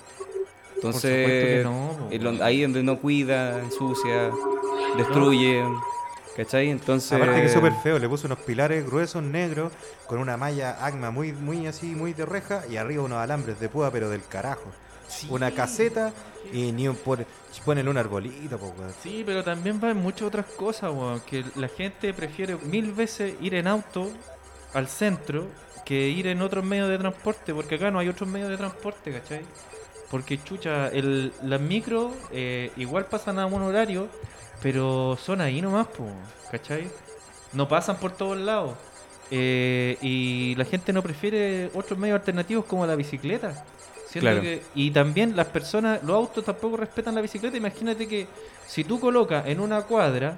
[0.77, 4.31] Entonces, supuesto que no, ahí donde no cuida, ensucia,
[4.97, 5.63] destruye,
[6.39, 6.71] ¿cachai?
[6.71, 7.13] Entonces...
[7.13, 9.75] Aparte que es súper feo, le puso unos pilares gruesos, negros,
[10.07, 13.69] con una malla agma muy, muy así, muy de reja, y arriba unos alambres de
[13.69, 14.71] púa, pero del carajo.
[15.29, 16.13] Una caseta
[16.53, 17.25] y ni un por...
[17.65, 18.73] Ponele un arbolito, po.
[19.03, 21.21] Sí, pero también va en muchas otras cosas, weón.
[21.21, 24.11] Que la gente prefiere mil veces ir en auto
[24.73, 25.47] al centro
[25.85, 29.13] que ir en otros medios de transporte, porque acá no hay otros medios de transporte,
[29.13, 29.41] ¿cachai?
[30.09, 34.09] Porque, chucha, el, las micros eh, igual pasan a un horario,
[34.63, 36.07] pero son ahí nomás, po,
[36.51, 36.89] ¿cachai?
[37.53, 38.77] No pasan por todos lados.
[39.33, 43.65] Eh, y la gente no prefiere otros medios alternativos como la bicicleta.
[44.11, 44.43] Siendo Claro.
[44.43, 47.57] que- y también las personas, los autos tampoco respetan la bicicleta.
[47.57, 48.27] Imagínate que
[48.67, 50.37] si tú colocas en una cuadra,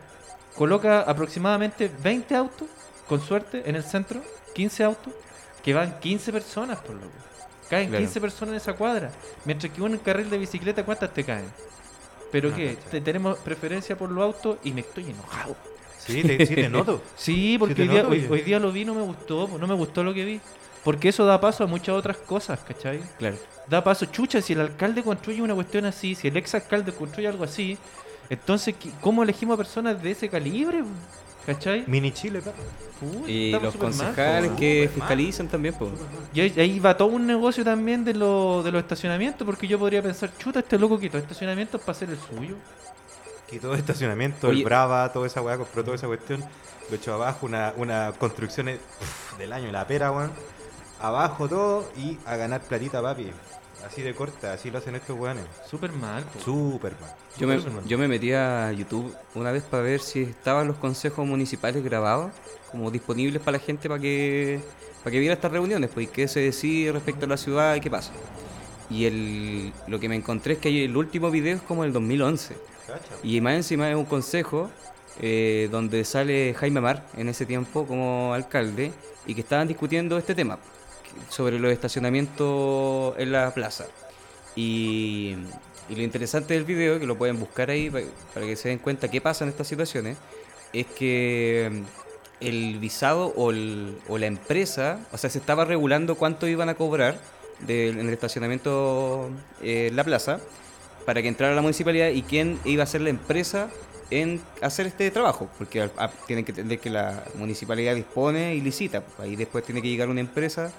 [0.56, 2.68] coloca aproximadamente 20 autos,
[3.08, 4.20] con suerte, en el centro,
[4.54, 5.12] 15 autos,
[5.64, 7.12] que van 15 personas, por loco.
[7.70, 8.04] Caen Claro.
[8.04, 9.10] 15 personas en esa cuadra.
[9.46, 11.46] Mientras que un carril de bicicleta, ¿cuántas te caen?
[12.30, 13.00] Pero No, que cachai.
[13.00, 15.56] tenemos preferencia por los autos y me estoy enojado.
[15.98, 17.00] Sí, te, sí te noto.
[17.16, 19.74] Sí, porque te hoy, día, hoy, hoy día lo vi, no me gustó, no me
[19.74, 20.40] gustó lo que vi.
[20.84, 23.00] Porque eso da paso a muchas otras cosas, ¿cachai?
[23.18, 23.36] Claro.
[23.68, 27.28] Da paso, chucha, si el alcalde construye una cuestión así, si el ex alcalde construye
[27.28, 27.78] algo así,
[28.28, 30.82] entonces, ¿qué- ¿cómo elegimos a personas de ese calibre?
[31.46, 31.84] ¿Cachai?
[31.88, 32.40] Mini Chile.
[33.00, 35.90] Puta, Y los mal, concejales que fiscalizan también, pues.
[36.32, 39.78] Y ahí, ahí va todo un negocio también de, lo- de los estacionamientos, porque yo
[39.78, 42.54] podría pensar, chuta, este loco quitó estacionamientos para hacer el suyo.
[43.50, 44.58] Quitó estacionamiento, Oye.
[44.60, 46.44] el Brava, toda esa weá, compró toda esa cuestión.
[46.90, 48.78] Lo echó abajo, una, una construcción eh,
[49.38, 50.30] del año, la pera, weón.
[51.02, 53.26] Abajo todo y a ganar platita, papi.
[53.84, 55.44] Así de corta, así lo hacen estos weones.
[55.68, 56.38] Súper mal, po.
[56.38, 57.10] Súper mal.
[57.36, 57.84] Yo me, Súper mal.
[57.84, 62.30] yo me metí a YouTube una vez para ver si estaban los consejos municipales grabados,
[62.70, 64.60] como disponibles para la gente para que
[65.02, 67.80] para que viera estas reuniones, pues, y qué se decide respecto a la ciudad y
[67.80, 68.12] qué pasa.
[68.88, 72.56] Y el, lo que me encontré es que el último video es como el 2011.
[72.86, 73.14] Cacha.
[73.24, 74.70] Y más encima es un consejo
[75.20, 78.92] eh, donde sale Jaime Mar en ese tiempo como alcalde
[79.26, 80.60] y que estaban discutiendo este tema
[81.28, 83.86] sobre los estacionamientos en la plaza.
[84.54, 85.34] Y,
[85.88, 88.00] y lo interesante del video, que lo pueden buscar ahí pa-
[88.34, 90.16] para, que se den cuenta qué pasa en estas situaciones,
[90.72, 96.16] es que mm, el visado o, el- o la empresa, o sea, se estaba regulando
[96.16, 97.18] cuánto iban a cobrar
[97.68, 99.30] en el estacionamiento
[99.62, 100.40] eh, en la plaza
[101.06, 103.68] para que entrara la municipalidad y quién iba a ser la empresa
[104.10, 105.88] en hacer este trabajo, porque
[106.26, 110.08] tienen que entender que la municipalidad dispone y licita, pues, ahí después tiene que llegar
[110.10, 110.70] una empresa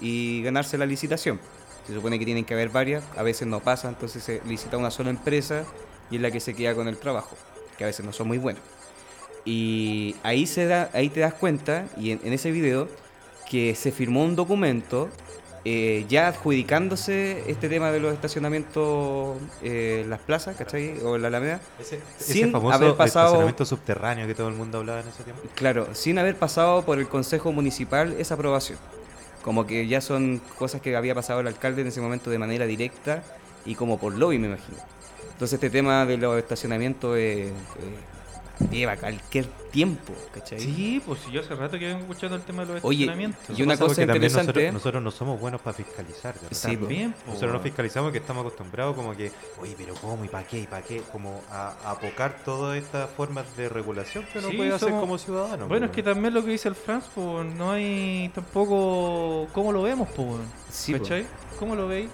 [0.00, 1.38] y ganarse la licitación.
[1.86, 4.90] Se supone que tienen que haber varias, a veces no pasa, entonces se licita una
[4.90, 5.64] sola empresa
[6.10, 7.36] y es la que se queda con el trabajo,
[7.78, 8.62] que a veces no son muy buenos.
[9.44, 12.88] Y ahí, se da, ahí te das cuenta, y en, en ese video,
[13.48, 15.08] que se firmó un documento
[15.64, 20.98] eh, ya adjudicándose este tema de los estacionamientos eh, las plazas, ¿cachai?
[21.02, 21.60] O en la Alameda.
[21.78, 25.22] Ese, Sin ese famoso haber pasado- estacionamiento subterráneo que todo el mundo hablaba en ese
[25.24, 25.42] tiempo.
[25.54, 28.78] Claro, sin haber pasado por el Consejo Municipal esa aprobación.
[29.42, 32.66] Como que ya son cosas que había pasado el alcalde en ese momento de manera
[32.66, 33.22] directa
[33.64, 34.78] y como por lobby, me imagino.
[35.32, 37.50] Entonces este tema de los estacionamientos eh,
[38.70, 40.60] lleva cualquier tiempo, ¿cachai?
[40.60, 43.58] Sí, pues si yo hace rato que vengo escuchando el tema de los Oye, estacionamientos.
[43.58, 46.34] y una cosa porque también interesante- Nosotros, nosotros no somos buenos para fiscalizar.
[46.34, 46.48] ¿verdad?
[46.52, 46.80] Sí, po.
[46.86, 47.62] También, Nosotros no weón.
[47.62, 51.02] fiscalizamos que estamos acostumbrados como que, oye, pero ¿cómo y para qué y para qué?
[51.12, 55.16] Como a, a apocar todas estas formas de regulación que uno Sí, puede hacer como
[55.18, 55.68] ciudadano.
[55.68, 56.14] Bueno, es que weón.
[56.14, 60.28] también lo que dice el Franz, pues no hay tampoco cómo lo vemos, pues.
[60.70, 60.92] Sí.
[60.92, 61.26] ¿Cachai?
[61.58, 62.10] ¿Cómo lo veis?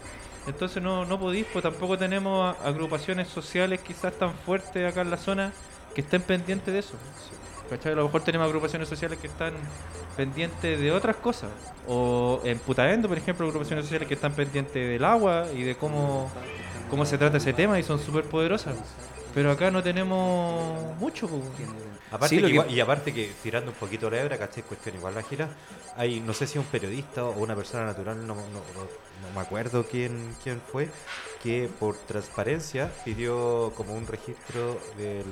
[0.46, 5.16] Entonces no, no podéis, pues tampoco tenemos agrupaciones sociales quizás tan fuertes acá en la
[5.16, 5.52] zona
[5.96, 6.92] que estén pendientes de eso.
[7.70, 9.54] A lo mejor tenemos agrupaciones sociales que están
[10.14, 11.48] pendientes de otras cosas.
[11.88, 16.30] O en Putaendo, por ejemplo, agrupaciones sociales que están pendientes del agua y de cómo,
[16.90, 18.76] cómo se trata ese tema y son súper poderosas.
[19.34, 21.28] Pero acá no tenemos mucho.
[21.28, 21.42] pues.
[22.10, 24.62] Aparte Sí, que- igual- y aparte que tirando un poquito la hebra, ¿cachai?
[24.62, 25.48] Cuestión igual la gira.
[25.96, 29.40] Hay, no sé si un periodista o una persona natural, no, no, no- no me
[29.40, 30.88] acuerdo quién, quién fue,
[31.42, 35.24] que por transparencia pidió como un registro del,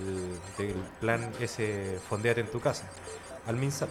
[0.58, 2.90] del plan ese Fondeate en tu casa,
[3.46, 3.88] al MinSal.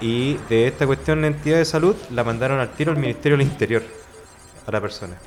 [0.00, 3.46] Y de esta cuestión la entidad de salud la mandaron al tiro al Ministerio del
[3.46, 3.82] Interior
[4.66, 5.18] a la persona.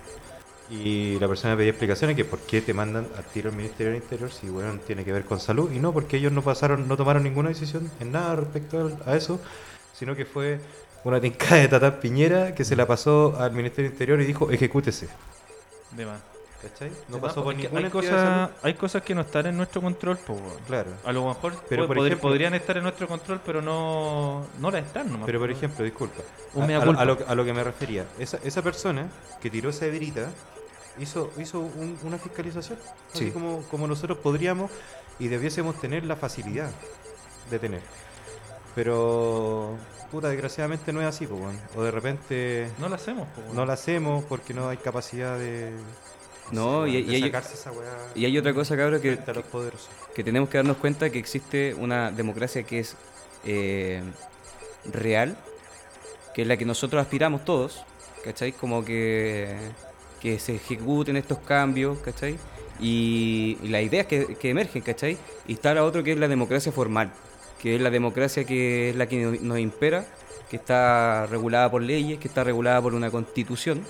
[0.70, 4.02] Y la persona pedía explicaciones que por qué te mandan al tiro al Ministerio del
[4.02, 6.96] Interior si bueno tiene que ver con salud y no porque ellos no pasaron, no
[6.98, 9.40] tomaron ninguna decisión en nada respecto a eso,
[9.94, 10.60] sino que fue
[11.04, 14.50] una tincada de Tatán Piñera que se la pasó al Ministerio del Interior y dijo
[14.50, 15.10] ejecútese.
[15.92, 16.22] De más.
[16.62, 16.92] ¿Cachai?
[17.10, 18.50] No pasó más, por ninguna hay salud.
[18.64, 20.40] hay cosas que no están en nuestro control, pues.
[20.66, 20.92] Claro.
[21.04, 24.72] A lo mejor Pero, po- por ejemplo- podrían estar en nuestro control, pero no, no
[24.72, 25.26] la están nomás.
[25.26, 25.58] Pero por po.
[25.58, 26.22] ejemplo, disculpa,
[26.58, 27.02] a, a lo- culpa.
[27.02, 29.08] a lo, a lo que me refería, esa, esa persona
[29.42, 30.30] que tiró esa hebrita
[31.00, 32.78] hizo, hizo un- una fiscalización,
[33.14, 33.32] así Sí.
[33.32, 34.70] como, como nosotros podríamos
[35.20, 36.72] y debiésemos tener la facilidad
[37.50, 37.82] de tener.
[38.76, 39.78] Pero,
[40.12, 41.60] puta, desgraciadamente no es así, pues, weón.
[41.76, 45.72] o de repente No la hacemos, no la hacemos porque no hay capacidad de,
[46.52, 49.18] No, sé, y- y hay- sacarse esa weá Y hay otra cosa, cabrón, que,
[50.16, 52.96] que tenemos que darnos cuenta que existe una democracia que es
[53.46, 54.02] eh,
[54.86, 55.36] real,
[56.34, 57.84] que es la que nosotros aspiramos todos,
[58.24, 58.54] ¿cachai?
[58.54, 59.56] Como que,
[60.24, 62.38] que se ejecuten estos cambios, ¿cachai?
[62.80, 65.18] Y, las ideas que, emergen, ¿cachai?
[65.48, 67.12] Y está la otra que es la democracia formal,
[67.62, 70.06] que es la democracia que es la que nos- nos impera,
[70.50, 73.84] que está regulada por leyes, que está regulada por una constitución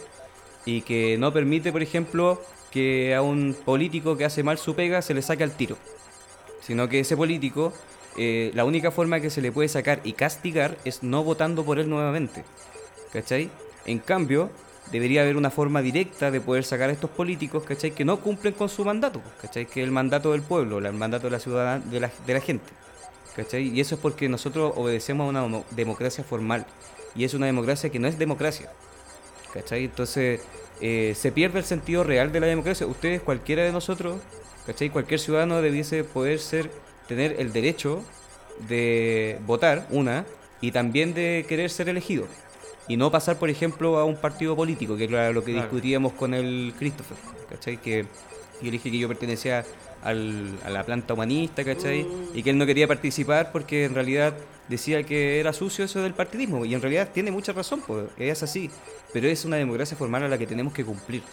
[0.65, 2.41] y que no permite, por ejemplo,
[2.71, 5.77] que a un político que hace mal su pega se le saque al tiro,
[6.61, 7.73] sino que ese político,
[8.17, 11.77] eh, la única forma que se le puede sacar y castigar es no votando por
[11.77, 12.43] él nuevamente,
[13.11, 13.51] ¿cachai?
[13.85, 14.49] En cambio,
[14.91, 17.91] debería haber una forma directa de poder sacar a estos políticos, ¿cachai?
[17.91, 19.65] Que no cumplen con su mandato, ¿cachai?
[19.65, 22.39] Que es el mandato del pueblo, el mandato de la ciudadana, de la, de la
[22.41, 22.71] gente,
[23.35, 23.69] ¿cachai?
[23.69, 26.65] Y eso es porque nosotros obedecemos a una demo- democracia formal,
[27.15, 28.71] y es una democracia que no es democracia,
[29.53, 29.85] ¿cachai?
[29.85, 30.41] Entonces
[30.81, 32.85] eh, se pierde el sentido real de la democracia.
[32.85, 34.19] Ustedes, cualquiera de nosotros,
[34.65, 34.89] ¿cachai?
[34.89, 36.69] Cualquier ciudadano debiese poder ser,
[37.07, 38.03] tener el derecho
[38.67, 40.25] de votar, una,
[40.61, 42.27] y también de querer ser elegido.
[42.87, 45.67] Y no pasar, por ejemplo, a un partido político, que era lo que Claro.
[45.67, 47.17] discutíamos con el Christopher,
[47.49, 47.77] ¿cachai?
[47.77, 48.01] Que
[48.61, 49.63] yo le dije que yo pertenecía
[50.03, 52.05] al- a la planta humanista, ¿cachai?
[52.33, 54.33] Y que él no quería participar porque en realidad
[54.67, 56.65] decía que era sucio eso del partidismo.
[56.65, 58.69] Y en realidad tiene mucha razón, pues, es así.
[59.13, 61.23] Pero es una democracia formal a la que tenemos que cumplir.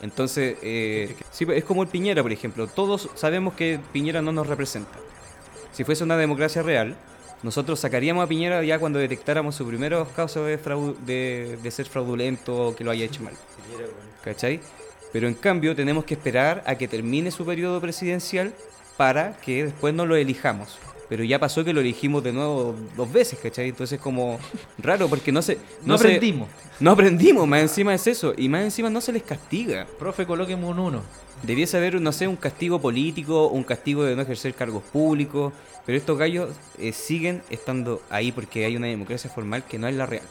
[0.00, 2.66] Entonces, eh, sí, es como el Piñera, por ejemplo.
[2.66, 4.90] Todos sabemos que Piñera no nos representa.
[5.72, 6.96] Si fuese una democracia real,
[7.42, 10.58] nosotros sacaríamos a Piñera ya cuando detectáramos sus primeros casos de,
[11.06, 13.34] de, de ser fraudulento o que lo haya hecho mal.
[14.22, 14.60] ¿Cachai?
[15.12, 18.52] Pero en cambio tenemos que esperar a que termine su periodo presidencial
[18.96, 20.78] para que después no lo elijamos.
[21.08, 23.70] Pero ya pasó que lo elegimos de nuevo dos veces, ¿cachai?
[23.70, 24.38] Entonces es como
[24.76, 25.58] raro porque no se...
[25.84, 26.48] No aprendimos.
[26.80, 28.34] no aprendimos, más encima es eso.
[28.36, 29.86] Y más encima no se les castiga.
[29.98, 31.02] Profe, colóqueme un uno.
[31.42, 35.52] Debiese haber, no sé, un castigo político, un castigo de no ejercer cargos públicos,
[35.88, 39.94] pero estos gallos eh, siguen estando ahí porque hay una democracia formal que no es
[39.94, 40.22] la real.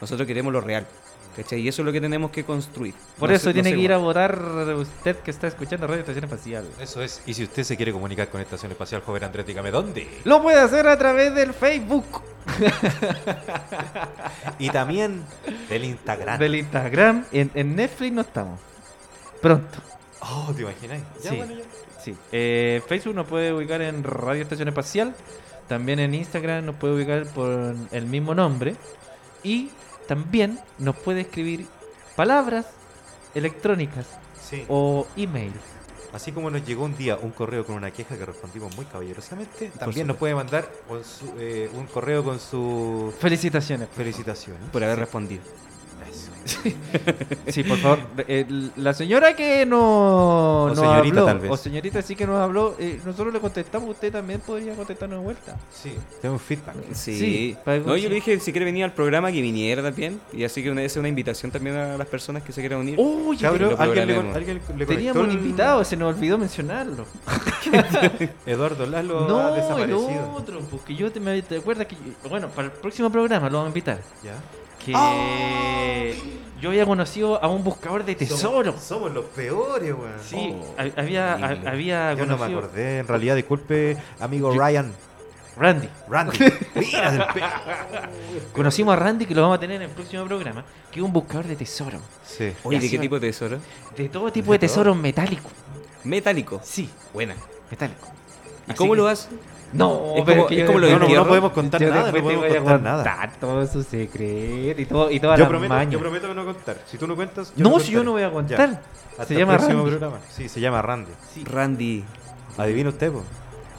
[0.00, 0.88] Nosotros queremos lo real.
[1.36, 1.60] ¿Cachai?
[1.60, 2.94] Y eso es lo que tenemos que construir.
[3.18, 4.36] Por No eso sé- tiene no que ir a votar
[4.76, 6.68] usted que está escuchando Radio Estación Espacial.
[6.80, 7.22] Eso es.
[7.26, 10.08] Y si usted se quiere comunicar con Estación Espacial Joven Andrés, dígame dónde.
[10.24, 12.22] Lo puede hacer a través del Facebook,
[14.58, 15.24] Y también
[15.68, 16.38] del Instagram.
[16.38, 17.24] del Instagram.
[17.32, 18.60] En, en Netflix no estamos.
[19.40, 19.78] Pronto.
[20.20, 21.02] Oh, ¿te imaginas?
[21.22, 21.36] Ya, Sí.
[21.36, 21.64] bueno, ya.
[22.04, 22.14] Sí.
[22.32, 25.14] Eh, Facebook nos puede ubicar en Radio Estación Espacial.
[25.68, 28.76] También en Instagram nos puede ubicar por el mismo nombre.
[29.42, 29.70] Y
[30.06, 31.66] también nos puede escribir
[32.16, 32.66] palabras
[33.34, 34.06] electrónicas
[34.42, 34.64] Sí.
[34.68, 35.52] o email.
[36.12, 39.72] Así como nos llegó un día un correo con una queja que respondimos muy caballerosamente,
[39.78, 43.88] también nos puede mandar con su- eh, un correo con su Felicitaciones.
[43.96, 44.62] felicitaciones.
[44.70, 45.42] Por haber respondido.
[47.48, 47.98] Sí, por favor.
[48.28, 51.50] Eh, la señora que no, O nos señorita, habló, tal vez.
[51.50, 55.24] o señorita sí que nos habló, eh, nosotros le contestamos, usted también podría contestarnos de
[55.24, 55.56] vuelta.
[55.72, 56.74] Sí, tengo un feedback.
[56.92, 57.56] Sí.
[57.86, 60.20] No, yo le dije si quiere venir al programa que viniera también.
[60.32, 62.96] Y así que una, es una invitación también a las personas que se quieran unir.
[62.98, 67.06] Uy, Cabrón, ¿alguien le, alguien le teníamos un invitado, se nos olvidó mencionarlo.
[68.46, 70.32] Eduardo Lalo ha No, el desaparecido.
[70.34, 71.96] otro, porque yo te, me, te acuerdas que,
[72.28, 73.98] bueno, para el próximo programa lo vamos a invitar.
[74.22, 74.34] ¿Ya?
[74.84, 76.10] Que ¡Ah!
[76.60, 78.40] yo había conocido a un buscador de tesoro.
[78.72, 80.12] Somos, somos los peores, weón.
[80.22, 82.98] Sí, Oh, ha- había, había Yo no me conocido acordé.
[83.00, 84.92] En realidad, disculpe, amigo Yo- Ryan.
[85.56, 85.88] Randy.
[86.08, 86.38] Randy.
[86.74, 87.40] Mira del pe...
[88.52, 91.12] Conocimos a Randy que lo vamos a tener en el próximo programa, que es un
[91.12, 92.00] buscador de tesoro.
[92.26, 92.52] Sí.
[92.64, 93.58] Oye, ¿de qué tipo de tesoro?
[93.96, 95.52] De todo tipo de tesoros metálicos.
[96.02, 96.60] Metálico.
[96.64, 97.36] Sí, Buena.
[97.70, 98.08] metálicos.
[98.66, 99.28] ¿Y Así cómo que- lo haces?
[99.74, 102.06] No, Es pero como- que es como lo No, no, no podemos contar yo nada,
[102.06, 102.96] no podemos voy a contar nada.
[103.04, 105.92] contar todo su secreto y todo y todas Yo las prometo, mañas.
[105.92, 106.78] yo prometo que no contar.
[106.86, 108.80] Si tú no cuentas, yo No, no si yo no voy a contar.
[109.26, 109.90] Se el llama próximo Randy.
[109.90, 110.18] programa.
[110.30, 111.10] Sí, se llama Randy.
[111.44, 112.04] Randy.
[112.56, 113.22] Adivina usted, po.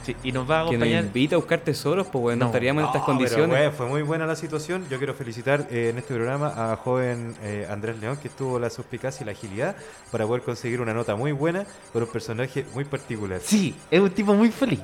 [0.04, 1.04] Sí, y nos va a Que nos acompañar.
[1.04, 2.44] invita a buscar tesoros, pues bueno, No.
[2.44, 3.48] no estaríamos en estas No, pero, condiciones.
[3.58, 4.86] güey, fue muy buena la situación.
[4.88, 8.70] Yo quiero felicitar eh, en este programa a joven eh, Andrés León, que tuvo la
[8.70, 9.74] suspicacia y la agilidad
[10.12, 13.40] para poder conseguir una nota muy buena por un personaje muy particular.
[13.42, 14.78] Sí, es un tipo muy feliz.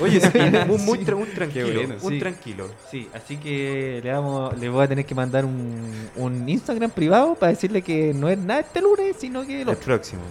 [0.00, 1.66] Oye, sí, muy, muy tra- un tranquilo.
[1.72, 2.18] bueno, un sí.
[2.18, 2.68] tranquilo.
[2.90, 7.34] Sí, así que le vamos, le voy a tener que mandar un, un Instagram privado
[7.36, 10.22] para decirle que no es nada este lunes, sino que el El próximo.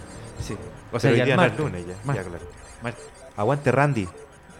[0.42, 0.54] Sí.
[0.92, 1.58] O sea, sea, ya el martes.
[1.58, 1.94] lunes ya.
[2.04, 2.24] Martes.
[2.24, 2.44] ya, claro.
[2.82, 3.04] Martes.
[3.36, 4.08] Aguante Randy,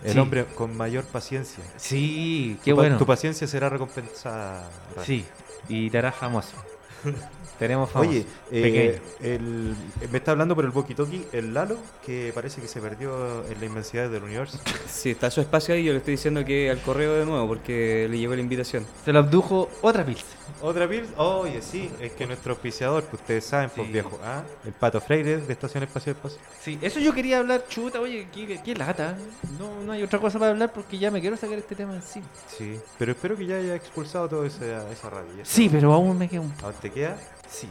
[0.05, 0.19] el Sí.
[0.19, 1.63] hombre con mayor paciencia.
[1.77, 2.97] Sí, qué tu, bueno.
[2.99, 4.69] Tu paciencia será recompensada.
[4.97, 5.07] Randy.
[5.07, 5.25] Sí,
[5.69, 6.57] y te harás famoso.
[7.59, 8.11] Tenemos famoso.
[8.11, 9.75] Oye, eh, el,
[10.11, 13.67] me está hablando por el walkie-talkie el Lalo, que parece que se perdió en la
[13.67, 14.59] inmensidad del universo.
[14.87, 18.07] Si está su espacio ahí, yo le estoy diciendo que al correo de nuevo, porque
[18.09, 18.87] le llegó la invitación.
[19.05, 20.25] Se lo abdujo otra pilsa.
[20.63, 21.05] ¿Otra Bill?
[21.17, 23.93] Oye, sí, es que nuestro auspiciador, que ustedes saben, pues Sí.
[23.93, 24.43] viejo, ¿ah?
[24.65, 26.39] el Pato Freire de Estación Espacial Espacio.
[26.61, 29.19] Sí, eso yo quería hablar, chuta, oye, qué, qué lata.
[29.59, 32.27] No, no hay otra cosa para hablar porque ya me quiero sacar este tema encima.
[32.49, 36.41] Sí, pero espero que ya haya expulsado toda esa, ya Sí, pero aún me queda
[36.41, 36.55] un...
[36.63, 37.19] ¿Aún te queda?
[37.57, 37.69] Sí.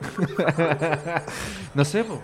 [1.74, 2.20] no sé, po.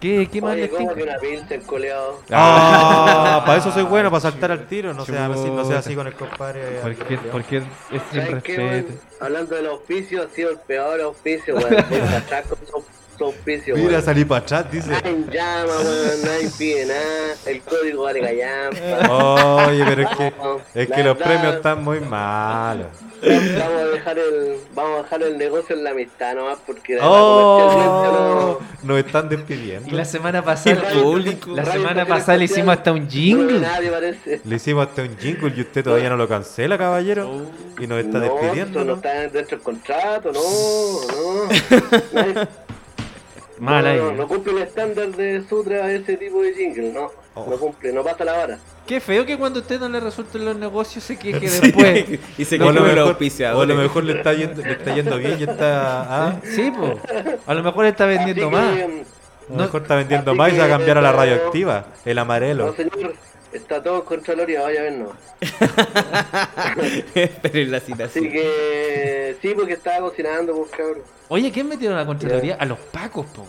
[0.00, 0.94] ¿Qué, qué más Oye, les ¿cómo tinca?
[0.96, 2.18] que una pilsen, coleado?
[2.32, 3.44] ¡Ah!
[3.46, 4.92] para eso soy bueno, para saltar al tiro.
[4.92, 6.80] No sea, así, no sea así con el compadre.
[6.82, 8.70] Porque, porque es sin ¿Sabes qué, weón?
[8.70, 9.00] respeto.
[9.20, 11.74] Hablando del auspicio, ha sido el peor auspicio, weón.
[12.16, 12.58] Atrás con
[13.26, 14.02] auspicio, Mira, weón.
[14.02, 14.90] salí para atrás, dice.
[14.90, 17.34] Nadie llama, weón, nadie pide nada.
[17.46, 19.66] El código vale callampa.
[19.68, 20.32] Oye, pero es que,
[20.82, 22.86] es La que los premios están muy malos.
[23.24, 27.08] Vamos a dejar el, vamos a dejar el negocio en la amistad nomás porque la
[27.08, 28.58] ¡Oh!
[28.82, 29.96] no- Nos están Y despidiendo.
[29.96, 31.50] la semana pasada, El público.
[31.54, 33.60] la semana pasada le hicimos hasta un No, jingle.
[33.60, 34.40] nadie parece.
[34.44, 37.46] Le hicimos hasta un jingle y usted todavía no lo cancela, caballero.
[37.78, 38.80] Y nos está no, despidiendo.
[38.80, 38.94] eso no ¿no?
[38.96, 42.42] está dentro del contrato, no, no.
[43.62, 43.98] Mal no, ahí.
[43.98, 47.10] no, no cumple el estándar de Sutra ese tipo de jingle, no.
[47.34, 47.46] Oh.
[47.48, 48.58] No cumple, no pasa la vara.
[48.86, 52.04] Qué feo que cuando a usted no le resulten los negocios se queje después.
[52.38, 54.94] y se O a lo mejor, o a lo mejor le está yendo, le está
[54.94, 56.02] yendo bien y está.
[56.26, 56.40] ¿ah?
[56.44, 56.98] Sí, po.
[57.46, 58.76] A lo mejor está vendiendo Así más.
[58.76, 61.02] que, A lo No- mejor está vendiendo más y se va a que cambiar a
[61.02, 62.74] la no- radioactiva, el No, amarelo.
[62.74, 63.14] señor,
[63.52, 65.12] está todo en Contraloría, vaya a ver, no.
[67.14, 68.30] Esperen la Así citación.
[68.30, 70.98] que, sí, porque estaba cocinando, pues, cabrón.
[71.28, 72.56] Oye, ¿quién metieron a la Contraloría?
[72.58, 73.44] A los pacos, po.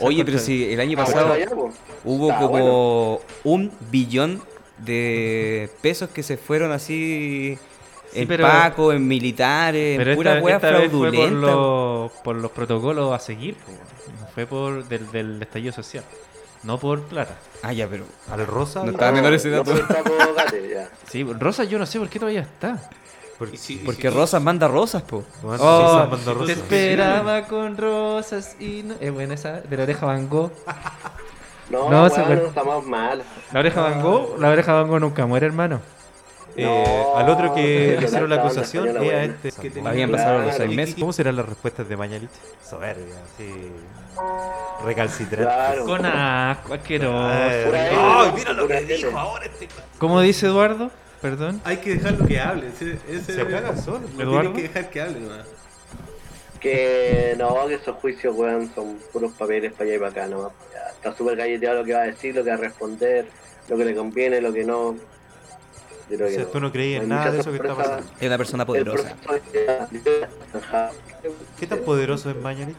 [0.00, 1.72] Oye, pero Contra- si el año Ah, pasado bueno,
[2.04, 4.40] hubo Ah, como un billón
[4.78, 7.58] de pesos que se fueron así
[8.12, 11.10] Sí, en pero- Paco, en militares, Pero en pura esta, wea esta vez fue por
[11.10, 11.46] fraudulenta.
[11.50, 13.72] los, por los protocolos a seguir, po.
[14.20, 16.04] No fue por del, del estallido social.
[16.66, 17.36] No por plata.
[17.62, 18.82] Ah, ya, pero Al rosa.
[18.84, 19.74] No estaba menor ese No, dato.
[19.74, 19.86] no.
[21.08, 22.78] Sí, Rosa yo no sé por qué todavía está.
[23.38, 25.24] Porque, porque Rosas manda rosas, po.
[25.44, 28.94] Oh, sí, San Mando te esperaba con rosas y no...
[29.00, 30.50] Es buena esa, de la oreja Van Gogh.
[31.70, 32.48] No, No, no se bueno, fue.
[32.48, 33.22] estamos mal.
[33.52, 35.80] La oreja Van Gogh, la oreja Van Gogh nunca muere, hermano.
[36.56, 39.00] Eh, No, al otro que no, le hicieron la no, no, acusación no, es a
[39.00, 39.34] bueno.
[39.44, 39.80] este.
[39.86, 40.94] Habían pasado los seis ¿Y- meses.
[40.98, 42.30] ¿Cómo serán las respuestas de Mañalich?
[42.68, 43.50] Soberbia, sí.
[44.84, 45.44] Recalcitrante.
[45.44, 45.84] Claro.
[45.84, 47.18] Con asco, asqueroso.
[47.74, 49.68] Ay, mira lo que dijo ahora este.
[49.98, 50.90] ¿Cómo dice Eduardo?
[51.20, 51.60] Perdón.
[51.64, 52.68] Hay que dejarlo que hable.
[52.68, 54.02] Ese, ese Se caga solo.
[54.16, 54.52] Lo Eduardo.
[54.52, 55.46] tienen que dejar que hable nomás.
[56.60, 60.52] Que no, que esos juicios, weón, son puros papeles para allá y para acá, nomás.
[60.94, 63.26] Está súper galleteado lo que va a decir, lo que va a responder,
[63.68, 64.96] lo que le conviene, lo que no.
[66.08, 68.10] Yo creo O sea, que tú no creías hay nada de eso que está pasando.
[68.20, 69.16] Es una persona poderosa.
[71.58, 72.76] ¿Qué tan poderoso es Mañalich?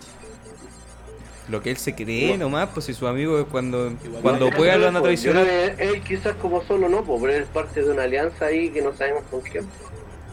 [1.50, 4.86] Lo que él se cree nomás, pues si su amigo cuando, Igual- cuando pueda lo
[4.86, 5.48] van a traicionar.
[5.48, 8.82] Él quizás como solo no, pues, pero él es parte de una alianza ahí que
[8.82, 9.66] no sabemos con quién.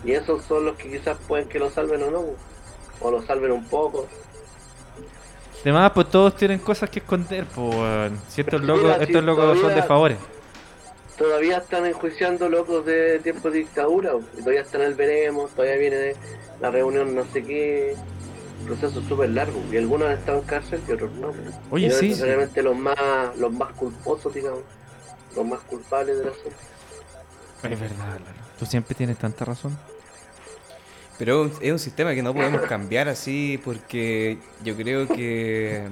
[0.04, 2.36] Y esos son los que quizás pueden que lo salven o no, pues.
[3.00, 4.06] o lo salven un poco.
[5.62, 8.12] Además, pues todos tienen cosas que esconder, pues.
[8.28, 10.18] Si estos locos, estos locos son de favores.
[11.16, 15.50] Todavía están enjuiciando locos de tiempo de dictadura, pues, y todavía están en el veremos,
[15.52, 16.14] todavía viene
[16.60, 17.94] la reunión no sé qué,
[18.64, 21.32] proceso súper largo, y algunos han estado en cárcel y otros no.
[21.70, 22.08] Oye, y no sí, sí.
[22.08, 22.96] necesariamente los más,
[23.38, 24.60] los más culposos, digamos,
[25.36, 26.56] los más culpables del asunto.
[27.62, 28.18] Es verdad.
[28.58, 29.76] Tú siempre tienes tanta razón.
[31.18, 35.88] Pero es un sistema que no podemos cambiar así porque yo creo que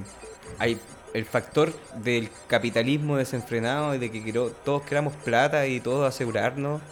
[0.58, 0.78] hay
[1.14, 6.82] el factor del capitalismo desenfrenado y de que quiero- todos queramos plata y todos asegurarnos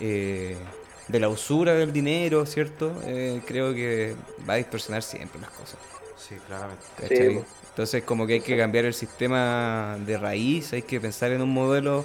[0.00, 0.56] eh,
[1.08, 3.00] de la usura del dinero, ¿cierto?
[3.04, 4.16] Eh, creo que
[4.48, 5.78] va a distorsionar siempre las cosas.
[6.16, 7.44] Sí, claramente.
[7.70, 11.52] Entonces como que hay que cambiar el sistema de raíz, hay que pensar en un
[11.52, 12.04] modelo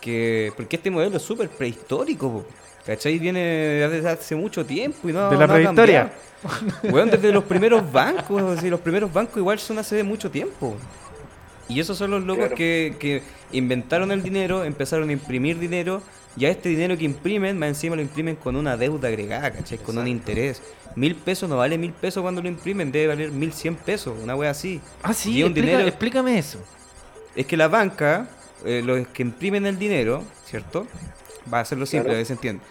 [0.00, 0.52] que...
[0.56, 2.46] Porque este modelo es súper prehistórico,
[2.86, 3.18] ¿cachai?
[3.18, 3.40] Viene
[3.88, 6.12] desde hace mucho tiempo y no De la no prehistoria.
[6.84, 10.76] Weón, desde los primeros bancos, si los primeros bancos igual son hace mucho tiempo.
[11.68, 12.56] Y esos son los locos Claro.
[12.56, 13.22] que, que
[13.52, 16.00] inventaron el dinero, empezaron a imprimir dinero,
[16.36, 19.78] y a este dinero que imprimen, más encima lo imprimen con una deuda agregada, ¿cachai?
[19.78, 20.62] Con un interés.
[20.94, 24.34] Mil pesos no vale mil pesos cuando lo imprimen, debe valer mil cien pesos, una
[24.34, 24.80] wea así.
[25.02, 26.58] Ah, sí, Y un explica- dinero- explícame eso.
[27.36, 28.28] Es que la banca,
[28.64, 30.86] eh, los que imprimen el dinero, ¿cierto?
[31.52, 32.14] Va a hacerlo simple, Claro.
[32.14, 32.62] a ver si se entiende.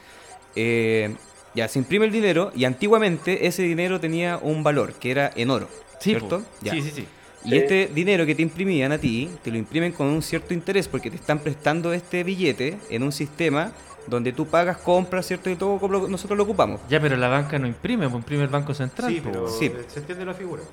[0.56, 1.16] Eh,
[1.56, 5.50] ya, se imprime el dinero y antiguamente ese dinero tenía un valor, que era en
[5.50, 5.68] oro,
[6.00, 6.44] Sí, ¿cierto?
[6.62, 6.74] Ya.
[6.74, 7.08] sí, sí, sí.
[7.48, 7.58] Y Sí.
[7.58, 11.10] este dinero que te imprimían a ti, te lo imprimen con un cierto interés porque
[11.10, 13.72] te están prestando este billete en un sistema
[14.06, 15.50] donde tú pagas, compras, ¿cierto?
[15.50, 16.80] Y todo como lo- nosotros lo ocupamos.
[16.90, 19.12] Ya, pero la banca no imprime, pues imprime el Banco Central.
[19.12, 19.72] Sí, pero Sí.
[19.88, 20.64] se entiende la figura.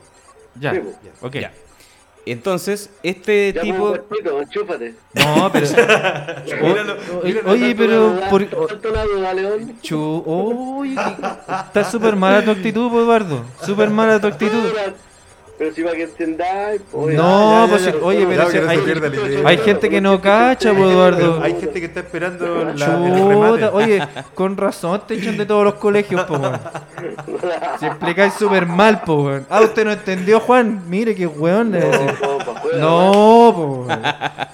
[0.61, 0.91] Ya, Sí, po.
[1.03, 1.11] Ya.
[1.27, 1.35] ok.
[1.35, 1.53] Ya.
[2.27, 3.97] Entonces, este Ya tipo...
[4.09, 4.95] pues, enchúfate.
[5.15, 5.67] No, pero...
[6.63, 8.19] Míralo, O- míralo, oye, pero...
[8.31, 8.49] por-.
[9.83, 13.45] Chu- Oye, está súper mala tu actitud, Eduardo.
[13.63, 14.65] Súper mala tu actitud.
[15.57, 19.43] Pero si para que entendáis, pues, No, pues ya, si- ya, oye, pero si hay-
[19.45, 21.41] Hay ya, gente que no cacha, ya, Eduardo.
[21.43, 23.55] Hay gente que está esperando la, el remate.
[23.63, 24.03] Chuta, oye,
[24.35, 26.59] con razón te echan de todos los colegios, po, weón.
[27.79, 29.47] Si explicáis súper mal, po, weón.
[29.49, 30.83] Ah, usted no entendió, Juan.
[30.89, 31.71] Mire qué weón.
[31.71, 31.79] No,
[32.79, 34.01] No, po, weón.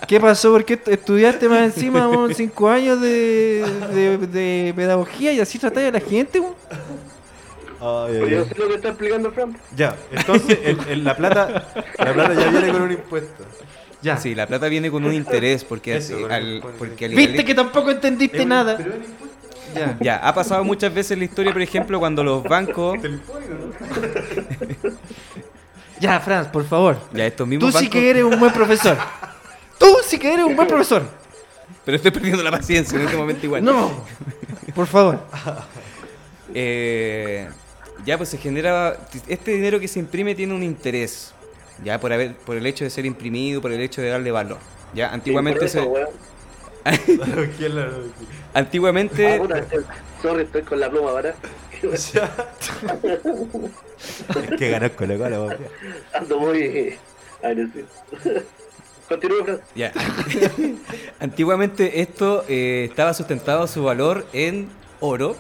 [0.06, 0.52] ¿Qué pasó?
[0.52, 5.58] ¿Por qué est- estudiaste más encima, weón, cinco años de, de, de pedagogía y así
[5.58, 6.54] tratáis a la gente, weón?
[7.80, 8.44] Ay, Pero ay, yo ay.
[8.48, 9.56] sé lo que está explicando Fran.
[9.74, 11.66] Ya, entonces el- el- la plata
[11.98, 13.44] la plata ya viene con un impuesto.
[14.02, 14.16] Ya.
[14.16, 17.90] Sí, la plata viene con un interés porque, Eso, al- porque al- Viste que tampoco
[17.90, 18.78] entendiste nada.
[19.74, 19.96] Ya.
[20.00, 22.98] Ya, ha pasado muchas veces en la historia, por ejemplo, cuando los bancos...
[26.00, 26.98] Ya, Franz, por favor.
[27.12, 27.90] Ya, estos Tú mismos sí bancos...
[27.92, 28.96] que eres un buen profesor.
[29.78, 31.02] Tú sí que eres un buen profesor.
[31.84, 33.62] Pero estoy perdiendo la paciencia en este momento igual.
[33.64, 33.90] No.
[34.74, 35.20] Por favor.
[36.54, 37.48] Eh,
[38.04, 38.96] ya pues se genera
[39.28, 41.32] este dinero que se imprime tiene un interés
[41.84, 44.58] ya por haber por el hecho de ser imprimido por el hecho de darle valor
[44.94, 46.08] ya antiguamente Sí, se eso, weón.
[47.58, 47.90] ¿Quién la-
[48.54, 49.62] antiguamente Ah,
[50.22, 51.34] sorry, estoy con la pluma, ¿verdad?
[51.82, 52.12] Es
[54.58, 55.56] que ganó con la cola, weón.
[56.14, 56.96] Ando muy
[57.42, 57.86] agresivo.
[59.74, 59.92] Ya
[61.20, 64.68] antiguamente esto eh, estaba sustentado su valor en
[65.00, 65.36] oro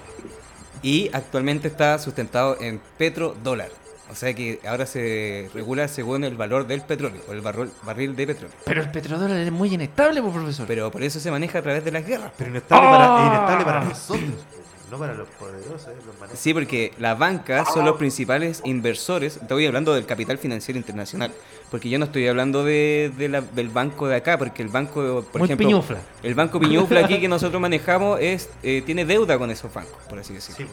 [0.82, 3.70] y actualmente está sustentado en petrodólar
[4.10, 8.16] o sea que ahora se regula según el valor del petróleo o el barril, barril
[8.16, 10.66] de petróleo Pero el petrodólar es muy inestable, pues, profesor.
[10.66, 13.20] pero por eso se maneja a través de las guerras Pero inestable, para, ¡Ah!
[13.20, 14.44] es inestable para nosotros,
[14.90, 16.36] no para los poderosos, eh, los manejan.
[16.36, 19.36] Sí, porque las bancas son los principales inversores.
[19.36, 21.32] Estoy hablando del capital financiero internacional.
[21.70, 25.24] Porque yo no estoy hablando de, de la- del banco de acá, porque el banco,
[25.30, 25.66] por Muy ejemplo.
[25.68, 26.00] piñufla.
[26.22, 30.18] El banco Piñufla aquí que nosotros manejamos es eh, tiene deuda con esos bancos, por
[30.18, 30.66] así decirlo.
[30.66, 30.72] Sí.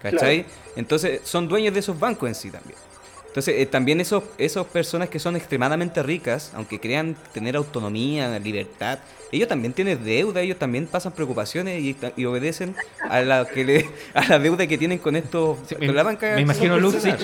[0.00, 0.46] ¿Cachai?
[0.76, 2.78] Entonces son dueños de esos bancos en sí también.
[3.30, 8.98] Entonces, eh, también esos, esas personas que son extremadamente ricas, aunque crean tener autonomía, libertad,
[9.30, 12.74] ellos también tienen deuda, ellos también pasan preocupaciones y, y obedecen
[13.08, 16.34] a la que le, a la deuda que tienen con estos Sí, con la banca.
[16.34, 17.14] me imagino personas.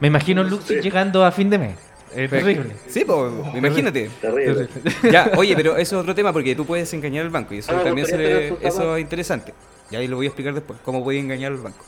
[0.00, 1.74] me imagino Luxich llegando a fin de mes.
[2.16, 2.74] Es terrible.
[2.88, 4.10] Sí, pues, imagínate.
[4.20, 4.68] Terrible.
[5.10, 7.72] Ya, oye, pero eso es otro tema porque tú puedes engañar al banco y eso
[7.72, 9.52] Ah, me también se le- eso es interesante.
[9.90, 11.84] Ya ahí lo voy a explicar después, cómo puedes engañar al banco.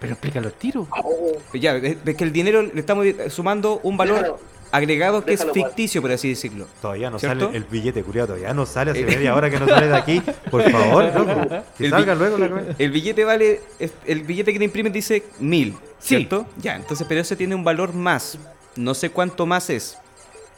[0.00, 0.86] Pero explícalo al tiro.
[0.90, 4.40] Oh, Ya, es es que el dinero le estamos sumando un valor Déjalo.
[4.70, 6.66] agregado que Déjalo, es ficticio, por así decirlo.
[6.80, 7.46] Todavía no ¿Cierto?
[7.46, 8.28] sale el billete, culiado.
[8.28, 10.22] Todavía no sale hace media hora que no sale de aquí.
[10.50, 11.64] Por favor, loco.
[11.76, 12.62] Que El salga luego la.
[12.78, 13.60] El billete vale,
[14.06, 16.16] el billete que te imprimen dice mil, Sí.
[16.16, 16.46] ¿cierto?
[16.62, 18.38] Ya, entonces, pero ese tiene un valor más.
[18.76, 19.98] No sé cuánto más es,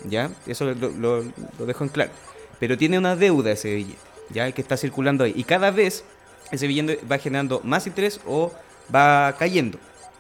[0.05, 0.30] ¿ya?
[0.47, 1.24] Eso lo, lo-
[1.59, 2.11] lo dejo en claro.
[2.59, 4.53] Pero tiene una deuda ese billete, ¿ya?
[4.53, 5.32] Que está circulando ahí.
[5.34, 6.05] Y cada vez
[6.53, 8.53] ese billete va generando más interés o
[8.95, 9.78] va cayendo.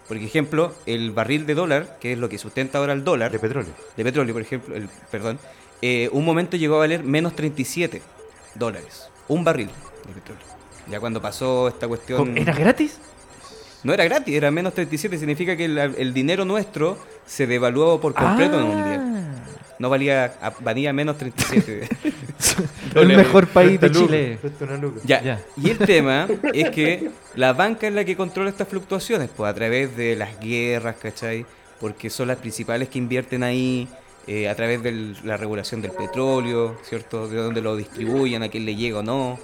[0.08, 3.38] Por ejemplo, el barril de dólar, que es lo que sustenta ahora el dólar, De
[3.38, 3.72] petróleo.
[3.96, 5.38] de petróleo, por ejemplo, el, perdón,
[5.82, 8.02] eh, un momento llegó a valer menos 37
[8.56, 9.08] dólares.
[9.28, 9.68] Un barril
[10.06, 10.42] de petróleo.
[10.88, 12.36] Ya cuando pasó esta cuestión...
[12.36, 12.98] ¿Era gratis?
[13.84, 15.16] No era gratis, era menos 37.
[15.16, 19.00] Significa que el, el dinero nuestro se devaluó por completo en un día.
[19.00, 19.30] Ah.
[19.78, 21.88] No valía, valía menos 37.
[22.94, 24.38] El mejor país de Chile.
[25.04, 25.22] Ya.
[25.22, 25.40] Ya.
[25.56, 29.54] Y el tema es que la banca es la que controla estas fluctuaciones, pues a
[29.54, 31.46] través de las guerras, ¿cachai?
[31.80, 33.88] Porque son las principales que invierten ahí,
[34.26, 37.26] eh, a través de la regulación del petróleo, ¿cierto?
[37.26, 39.38] De dónde lo distribuyen, a quién le llega o no,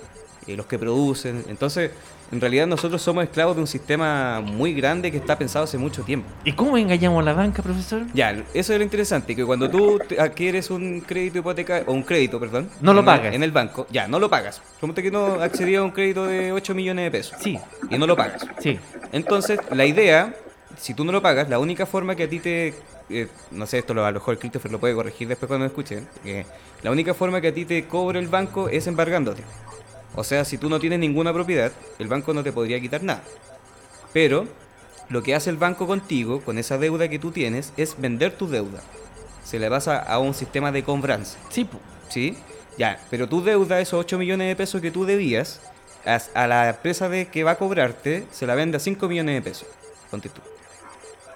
[0.46, 1.44] eh, los que producen.
[1.48, 1.90] Entonces,
[2.32, 6.02] en realidad nosotros somos esclavos de un sistema muy grande que está pensado hace mucho
[6.02, 6.28] tiempo.
[6.44, 8.02] ¿Y cómo engañamos a la banca, profesor?
[8.14, 12.40] Ya, eso es lo interesante, que cuando tú adquieres un crédito hipotecario, o un crédito,
[12.40, 13.34] perdón, No lo pagas.
[13.34, 14.60] En el banco, ya, no lo pagas.
[14.80, 17.38] Suponte que no accedías a un crédito de 8 millones de pesos.
[17.40, 17.58] Sí.
[17.90, 18.44] Y no lo pagas.
[18.58, 18.78] Sí.
[19.12, 20.34] Entonces, la idea,
[20.76, 22.74] si tú no lo pagas, la única forma que a ti te...
[23.08, 25.68] eh, no sé, esto lo, a lo mejor Christopher lo puede corregir después cuando me
[25.68, 26.08] escuchen.
[26.24, 26.44] eh,
[26.82, 29.42] la única forma que a ti te cobre el banco es embargándote.
[30.16, 33.22] O sea, si tú no tienes ninguna propiedad, el banco no te podría quitar nada.
[34.14, 34.46] Pero
[35.10, 38.48] lo que hace el banco contigo, con esa deuda que tú tienes, es vender tu
[38.48, 38.80] deuda.
[39.44, 41.38] Se le pasa a un sistema de cobranza.
[41.50, 41.68] Sí.
[42.08, 42.36] ¿Sí?
[42.78, 45.60] Ya, pero tu deuda, esos 8 millones de pesos que tú debías,
[46.06, 49.34] a, a la empresa de que va a cobrarte, se la vende a 5 millones
[49.34, 49.68] de pesos.
[50.10, 50.40] Ponte tú.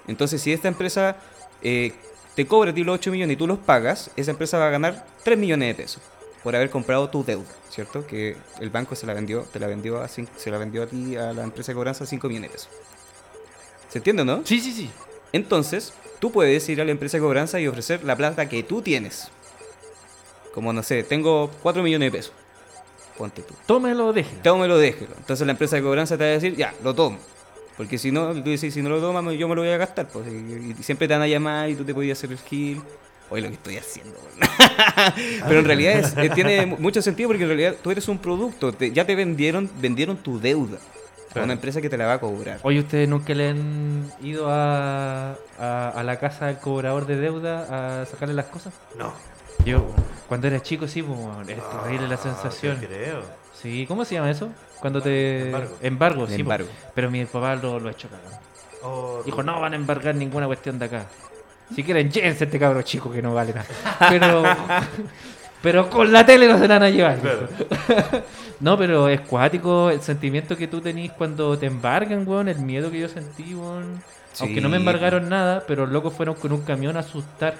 [0.07, 1.17] Entonces, si esta empresa
[1.61, 1.93] eh,
[2.35, 4.71] te cobra a ti los 8 millones y tú los pagas, esa empresa va a
[4.71, 6.01] ganar 3 millones de pesos
[6.43, 8.05] por haber comprado tu deuda, ¿cierto?
[8.05, 11.15] Que el banco se la vendió, te la vendió a se la vendió a ti
[11.15, 12.69] a la empresa de cobranza a 5 millones de pesos.
[13.89, 14.41] ¿Se entiende, no?
[14.45, 14.89] Sí, sí, sí.
[15.33, 18.81] Entonces, tú puedes ir a la empresa de cobranza y ofrecer la plata que tú
[18.81, 19.29] tienes.
[20.53, 22.33] Como, no sé, tengo 4 millones de pesos.
[23.17, 23.53] Ponte tú.
[23.65, 24.41] Tómelo, déjelo.
[24.41, 25.13] Tómelo, déjelo.
[25.17, 27.19] Entonces la empresa de cobranza te va a decir, ya, lo tomo.
[27.77, 30.07] Porque si no, tú dices, si no lo tomas, yo me lo voy a gastar.
[30.07, 32.81] Pues, y, y siempre te van a llamar y tú te podías hacer el gil.
[33.31, 34.19] Oye, lo que estoy haciendo.
[35.47, 38.17] Pero en realidad es- eh, tiene mu- mucho sentido porque en realidad tú eres un
[38.19, 38.71] producto.
[38.73, 40.77] te- ya te vendieron vendieron tu deuda.
[40.77, 41.45] A Claro.
[41.45, 42.59] una empresa que te la va a cobrar.
[42.63, 48.01] Oye, ¿ustedes nunca le han ido a, a, a la casa del cobrador de deuda
[48.01, 48.73] a sacarle las cosas?
[48.97, 49.13] No.
[49.63, 49.87] Yo,
[50.27, 51.17] cuando era chico, sí, pues,
[51.47, 52.77] es terrible la sensación.
[52.85, 53.21] creo.
[53.53, 54.49] Sí, ¿cómo se llama eso?
[54.81, 55.53] Cuando te...
[55.81, 56.27] Embargo.
[56.27, 56.41] Sí.
[56.41, 56.67] embargo.
[56.95, 58.41] Pero mi papá lo, lo ha hecho cagar.
[58.83, 61.05] Oh, Dijo, no van a embargar ninguna cuestión de acá.
[61.75, 63.65] Si quieren, llévense este cabro chico que no vale nada.
[64.09, 64.43] Pero,
[65.61, 67.19] pero con la tele no se la van a llevar.
[67.19, 67.47] Claro.
[68.61, 72.47] No, pero es cuático el sentimiento que tú tenís cuando te embargan, weón.
[72.47, 74.03] El miedo que yo sentí, weón.
[74.39, 77.55] Aunque no me embargaron nada, pero los locos fueron con un camión a asustar.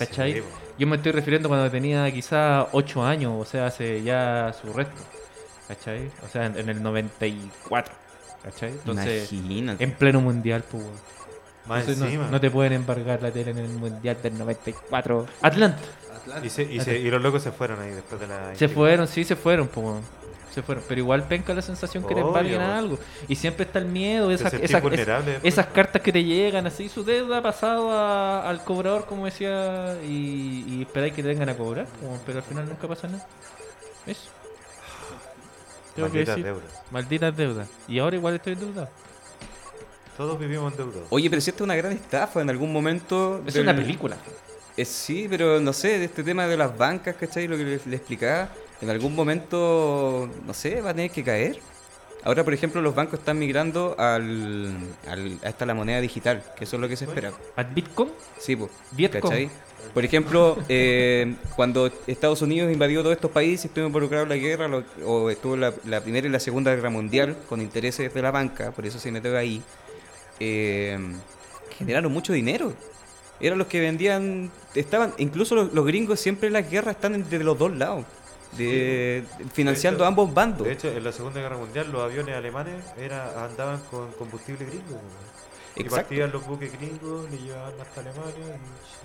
[0.00, 0.32] ¿Cachai?
[0.34, 0.42] Sí.
[0.78, 5.00] Yo me estoy refiriendo cuando tenía quizá 8 años, o sea, hace ya su resto.
[5.68, 6.10] ¿Cachai?
[6.24, 7.94] O sea, en, en el 94.
[8.42, 8.70] ¿Cachai?
[8.70, 9.84] Entonces, Imagínate.
[9.84, 10.96] en pleno mundial, pues, weón.
[11.70, 12.26] Más Entonces, no- encima.
[12.30, 15.26] no, te pueden embargar la tele en el mundial del 94.
[15.40, 15.78] Atlanta.
[16.42, 18.54] Y, se- y se- y los locos se fueron ahí después de la.
[18.56, 19.70] Se fueron, sí, se fueron.
[20.52, 20.82] Se fueron.
[20.88, 22.98] Pero igual penca la sensación que te Obvio, embarguen a algo.
[23.28, 27.42] Y siempre está el miedo, esas, esas, cartas que te llegan, así, su deuda ha
[27.42, 31.86] pasado a- al cobrador, como decía, y, y esperáis que te vengan a cobrar,
[32.26, 33.24] pero al final nunca pasa nada.
[34.06, 34.28] Eso.
[35.94, 36.82] Tengo que Malditas decir, deudas.
[36.90, 37.68] malditas deudas.
[37.88, 38.88] Y ahora igual estoy endeudado.
[40.20, 41.06] Todos vivimos endeudados.
[41.08, 43.42] Oye, pero si esta es una gran estafa en algún momento.
[43.46, 44.18] Es del- una película.
[44.76, 47.48] Eh, sí, pero no sé, de este tema de las bancas, ¿cachai?
[47.48, 48.50] Lo que le, le explicaba,
[48.82, 51.58] en algún momento, no sé, va a tener que caer.
[52.22, 54.76] Ahora, por ejemplo, los bancos están migrando al,
[55.08, 57.32] al- a esta la moneda digital, que eso es lo que se espera.
[57.56, 58.10] ¿At Bitcoin?
[58.38, 58.70] Sí, pues.
[59.22, 59.48] ¿cachai?
[59.94, 64.68] Por ejemplo, eh, cuando Estados Unidos invadió todos estos países, estuvo involucrado en la guerra,
[64.68, 68.30] lo- o estuvo la, la Primera y la Segunda Guerra Mundial, con intereses de la
[68.30, 69.62] banca, por eso se metió ahí,
[70.40, 70.98] eh,
[71.78, 72.72] generaron mucho dinero.
[73.40, 77.38] Eran los que vendían, estaban, incluso los, los gringos siempre en las guerras están de
[77.38, 78.04] los dos lados,
[78.58, 79.24] de,
[79.54, 80.66] financiando De hecho- ambos bandos.
[80.66, 85.00] De hecho, en la Segunda Guerra Mundial los aviones alemanes era, andaban con combustible gringo.
[85.76, 88.58] Y partían los buques gringos, le llevaban hasta Alemania.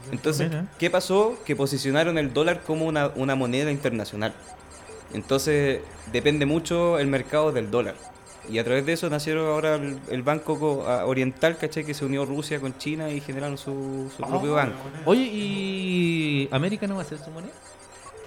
[0.09, 0.15] Y...
[0.15, 0.51] Entonces.
[0.79, 1.38] ¿qué pasó?
[1.45, 4.33] Que posicionaron el dólar como una, una moneda internacional.
[5.13, 5.79] Entonces,
[6.11, 7.95] depende mucho el mercado del dólar.
[8.49, 10.53] Y a través de eso nacieron ahora el, el Banco
[11.05, 11.83] Oriental, ¿cachai?
[11.83, 14.77] Que se unió Rusia con China y generaron su, su propio banco.
[15.05, 17.53] Oye, ¿y América no va a ser su moneda?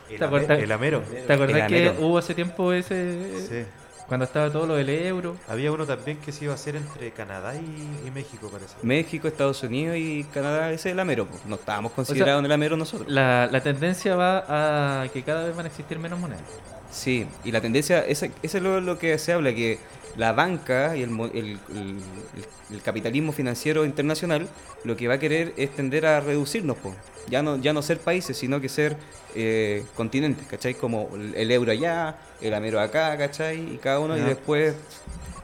[0.08, 1.02] el, amero.
[1.26, 2.06] ¿Te acordás El que amero.
[2.06, 3.46] hubo hace tiempo ese...
[3.48, 3.70] Sí.
[4.08, 5.36] Cuando estaba todo lo del euro?
[5.48, 8.74] Había uno también que se iba a hacer entre Canadá y, y México, parece.
[8.82, 11.26] México, Estados Unidos y Canadá, ese es el Amero.
[11.26, 11.44] pues.
[11.44, 13.06] No estábamos considerados en el Amero nosotros.
[13.10, 16.42] La, la tendencia va a que cada vez van a existir menos monedas.
[16.90, 19.78] Sí, y la tendencia, ese, ese es lo, lo que se habla, que
[20.18, 24.48] la banca y el, mo- el- el- capitalismo financiero internacional
[24.84, 26.94] lo que va a querer es tender a reducirnos, po.
[27.30, 28.96] Ya no, ya no ser países, sino que ser
[29.34, 30.74] eh, continentes, ¿cachai?
[30.74, 33.74] Como el, euro allá, el amero acá, ¿cachai?
[33.74, 34.74] Y cada uno, y después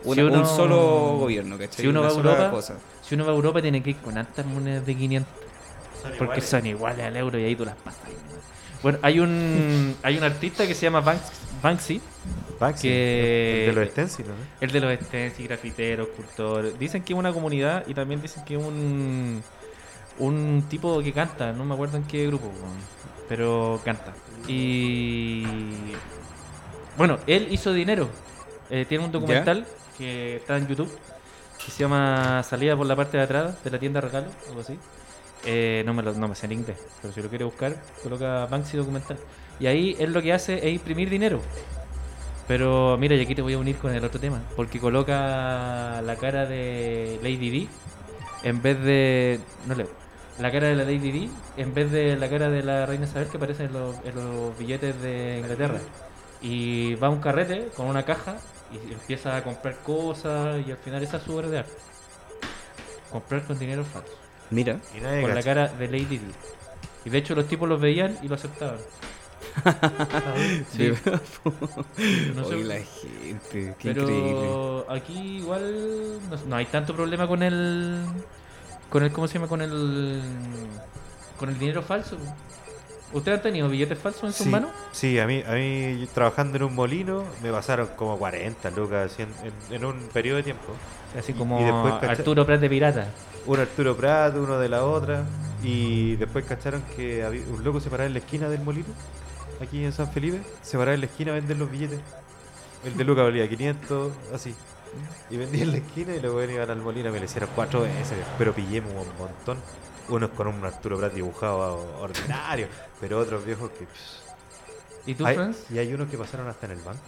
[0.04, 1.82] una- Si uno- un solo gobierno, ¿cachai?
[1.82, 2.76] si uno Una va a Europa, cosa.
[3.02, 5.32] Si uno va a Europa tiene que ir con altas monedas de 500.
[6.18, 8.00] Porque son iguales al euro y ahí tú las pasas.
[8.82, 12.00] Bueno, hay un hay un artista que se llama Banks- Banksy,
[12.58, 14.34] Banksy, que- el de los stencils, ¿no?
[14.60, 16.78] el de los stencils, grafiteros, escultores.
[16.78, 19.42] Dicen que es una comunidad y también dicen que es un,
[20.18, 22.50] un tipo que canta, no me acuerdo en qué grupo,
[23.28, 24.12] pero canta.
[24.46, 25.44] Y
[26.96, 28.08] bueno, él hizo dinero.
[28.70, 29.66] Eh, tiene un documental
[29.98, 30.90] que está en YouTube
[31.64, 34.78] que se llama Salida por la parte de atrás de la tienda regalo, algo así.
[35.46, 38.46] Eh, no, me lo, no me sé en inglés, pero si lo quiere buscar, coloca
[38.46, 39.18] Banksy documental.
[39.60, 41.40] Y ahí él lo que hace es imprimir dinero.
[42.46, 46.16] Pero mira, y aquí te voy a unir con el otro tema, porque coloca la
[46.16, 47.68] cara de Lady D
[48.42, 49.40] en vez de.
[49.66, 49.88] No leo.
[50.38, 53.28] La cara de la Lady D en vez de la cara de la reina Isabel
[53.28, 55.78] que aparece en los, en los billetes de Inglaterra.
[56.42, 58.36] Y va a un carrete con una caja
[58.70, 61.72] y empieza a comprar cosas y al final esa es su obra de arte.
[63.10, 64.12] Comprar con dinero falso.
[64.50, 64.78] Mira.
[65.00, 66.26] Con la cara de Lady D.
[67.06, 68.78] Y de hecho los tipos los veían y lo aceptaban.
[70.72, 70.92] Sí.
[72.34, 74.04] No sé- Oye, la gente, qué increíble.
[74.40, 78.04] Pero aquí igual no, no hay tanto problema con el
[78.90, 80.20] con el cómo se llama con el
[81.38, 82.16] con el dinero falso.
[83.12, 84.70] ¿Ustedes han tenido billetes falsos en sus Sí, manos?
[84.90, 89.28] sí, a mí, a mí trabajando en un molino me pasaron como 40 lucas en,
[89.44, 90.72] en- en un periodo de tiempo.
[91.16, 93.06] Así como y después cacha- Arturo Prat de Pirata.
[93.46, 95.22] Un Arturo Prat, uno de la otra.
[95.62, 98.88] Y después cacharon que había un loco se paraba en la esquina del molino,
[99.60, 100.40] aquí en San Felipe.
[100.62, 102.00] Se paraba en la esquina a vender los billetes.
[102.84, 104.54] El de Luca valía 500, así.
[105.30, 108.16] Y vendía en la esquina y luego iban al molino me le hicieron cuatro veces.
[108.38, 109.58] Pero pillemos un montón.
[110.08, 112.68] Unos con un Arturo Prat dibujado ordinario,
[113.00, 113.86] pero otros viejos que.
[115.10, 115.64] ¿Y tú, hay- Franz?
[115.70, 117.00] y hay unos que pasaron hasta en el banco.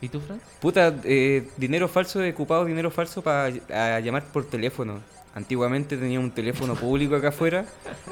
[0.00, 0.40] ¿Y tú, Franz?
[0.60, 3.50] Puta, eh, dinero falso, he ocupado dinero falso para
[4.00, 5.00] llamar por teléfono.
[5.38, 7.64] Antiguamente tenía un teléfono público acá afuera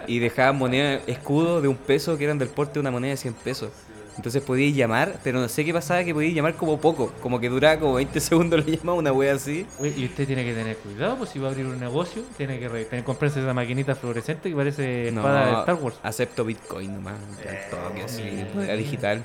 [0.07, 3.17] y dejaba monedas, escudos de un peso que eran del porte de una moneda de
[3.17, 3.71] 100 pesos.
[4.17, 7.49] Entonces podía llamar, pero no sé qué pasaba, que podía llamar como poco, como que
[7.51, 9.67] duraba como 20 segundos la llamada, una wea así.
[9.83, 12.69] Y usted tiene que tener cuidado, pues si va a abrir un negocio, tiene que
[12.69, 15.97] re- tener, comprarse esa maquinita fluorescente que parece No, espada de Star Wars.
[16.03, 19.25] acepto Bitcoin nomás, ya, todo que así, moneda digital.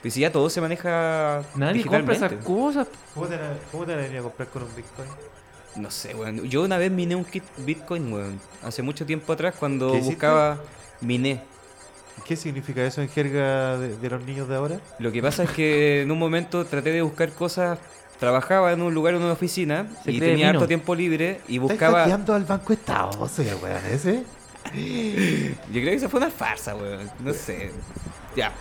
[0.00, 2.86] Pues si ya todo se maneja Nadie compra esas cosas.
[3.12, 5.08] ¿Cómo te, la- cómo te la venía a comprar con un Bitcoin?
[5.76, 6.42] No sé, weón.
[6.48, 8.40] Yo una vez miné un kit Bitcoin, weón.
[8.62, 10.58] Hace mucho tiempo atrás, cuando buscaba
[11.00, 11.40] miné.
[12.26, 14.80] ¿Qué significa eso en jerga de, de los niños de ahora?
[14.98, 17.78] Lo que pasa es que en un momento traté de buscar cosas.
[18.18, 21.70] Trabajaba en un lugar, en una oficina, Se y tenía harto tiempo libre y ¿Estás
[21.70, 22.00] buscaba.
[22.00, 24.24] hackeando al Banco Estado, soy el weón ese?
[24.74, 27.10] Yo creo que eso fue una farsa, weón.
[27.20, 27.70] No sé.
[28.36, 28.52] Ya.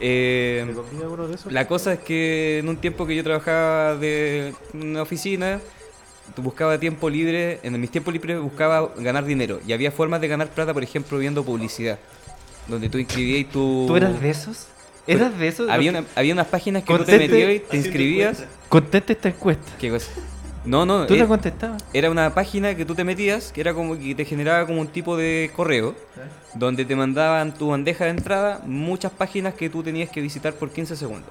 [0.00, 1.50] Eh, ¿Me convida uno de esos?
[1.50, 5.60] La cosa es que en un tiempo que yo trabajaba de en una oficina,
[6.36, 9.60] buscaba tiempo libre, en mis tiempos libres buscaba ganar dinero.
[9.66, 11.98] Y había formas de ganar plata, por ejemplo, viendo publicidad.
[12.68, 13.84] Donde tú inscribías tu...
[13.86, 14.66] ¿Tú eras de esos?
[15.06, 15.70] ¿Eras de esos?
[15.70, 18.44] Había, una- había unas páginas que tú te Conteste- metías y te inscribías.
[18.68, 19.72] Contesta esta encuesta.
[19.78, 20.10] ¿Qué cosa?
[20.64, 21.84] No, no, ¿Tú eh, la contestabas?
[21.92, 24.88] era una página que tú te metías, que era como que te generaba como un
[24.88, 25.94] tipo de correo,
[26.54, 30.70] donde te mandaban tu bandeja de entrada muchas páginas que tú tenías que visitar por
[30.70, 31.30] 15 segundos.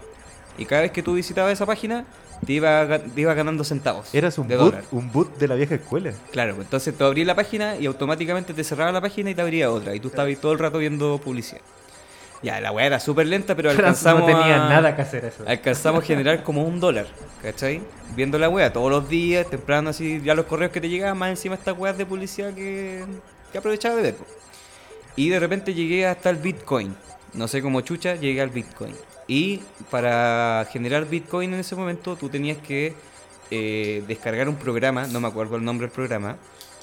[0.57, 2.05] Y cada vez que tú visitabas esa página,
[2.45, 4.13] te iba, ga- te iba ganando centavos.
[4.13, 4.83] Eras un de boot, dólar.
[4.91, 6.13] un boot de la vieja escuela.
[6.31, 9.41] Claro, pues, entonces tú abrías la página y automáticamente te cerraba la página y te
[9.41, 9.95] abría otra.
[9.95, 11.61] Y tú estabas ahí todo el rato viendo publicidad.
[12.43, 15.43] Ya, la weá era súper lenta, pero alcanzamos no tenía a- nada que hacer eso.
[15.47, 17.07] Alcanzamos a generar como un dólar,
[17.41, 17.81] ¿cachai?
[18.15, 21.29] Viendo la wea todos los días, temprano así, ya los correos que te llegaban, más
[21.31, 23.03] encima estas weas de publicidad que,
[23.51, 24.15] que aprovechaba de ver.
[25.15, 26.95] Y de repente llegué hasta el Bitcoin.
[27.33, 28.93] No sé cómo chucha, llegué al Bitcoin.
[29.27, 32.93] Y para generar Bitcoin en ese momento tú tenías que
[33.51, 36.37] eh, descargar un programa, no me acuerdo el nombre del programa,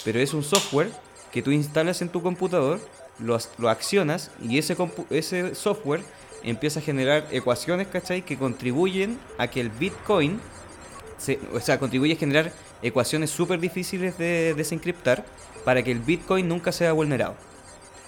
[0.05, 0.91] pero es un software
[1.31, 2.81] que tú instalas en tu computador,
[3.19, 4.77] lo, lo accionas y ese,
[5.11, 6.03] ese software
[6.43, 8.23] empieza a generar ecuaciones, ¿cachai?
[8.23, 10.41] Que contribuyen a que el Bitcoin,
[11.55, 15.25] o sea, contribuye a generar ecuaciones súper difíciles de desencriptar
[15.65, 17.35] para que el Bitcoin nunca sea vulnerado.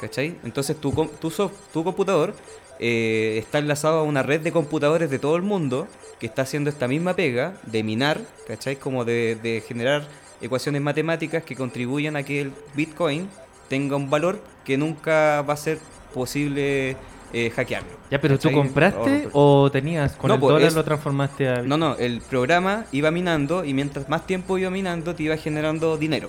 [0.01, 0.37] ¿Cachai?
[0.43, 2.35] Entonces tu, tu, tu computador
[2.81, 5.87] eh, está enlazado a una red de computadores de todo el mundo
[6.18, 8.77] que está haciendo esta misma pega de minar, ¿cachai?
[8.77, 10.07] Como de, de generar
[10.41, 13.29] ecuaciones matemáticas que contribuyan a que el Bitcoin
[13.68, 15.79] tenga un valor que nunca va a ser
[16.12, 16.97] posible
[17.33, 17.89] eh, hackearlo.
[18.11, 18.55] Ya, pero tú ¿cachai?
[18.55, 22.20] compraste O- o tenías con No, el dólar es- lo transformaste a No, no, el
[22.20, 26.29] programa iba minando y mientras más tiempo iba minando te iba generando dinero.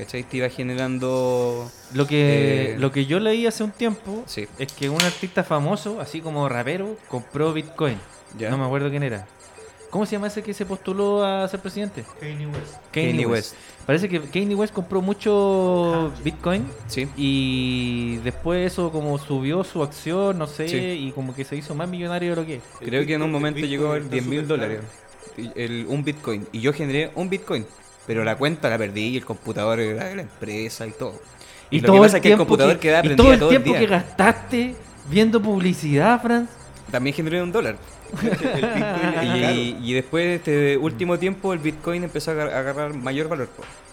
[0.00, 0.22] ¿Cachai?
[0.24, 1.70] Te iba generando...
[1.92, 4.46] Lo que, Eh, lo que yo leí hace un tiempo Sí.
[4.58, 7.98] es que un artista famoso, así como rapero, compró Bitcoin.
[8.38, 8.48] Ya.
[8.50, 9.26] No me acuerdo quién era.
[9.90, 12.04] ¿Cómo se llama ese que se postuló a ser presidente?
[12.20, 12.74] Kanye West.
[12.92, 13.54] Kanye West.
[13.84, 17.08] Parece que Kanye West compró mucho Bitcoin Sí.
[17.16, 20.76] y después eso como subió su acción, no sé, Sí.
[20.78, 22.62] y como que se hizo más millonario de lo que es.
[22.78, 24.80] Creo que en un momento Bitcoin llegó a ver está 10 mil dólares.
[25.56, 26.46] El- un Bitcoin.
[26.52, 27.66] Y yo generé un Bitcoin.
[28.06, 31.14] Pero la cuenta la perdí y el computador era de la empresa y todo.
[31.70, 33.48] Y, lo que pasa es que el computador que, queda y prendido todo el todo
[33.50, 34.74] tiempo el que gastaste
[35.08, 36.50] viendo publicidad, Franz.
[36.90, 37.76] También generé un dólar.
[39.22, 43.28] Y, y después de este último tiempo el Bitcoin empezó a agar- a agarrar mayor
[43.28, 43.48] valor.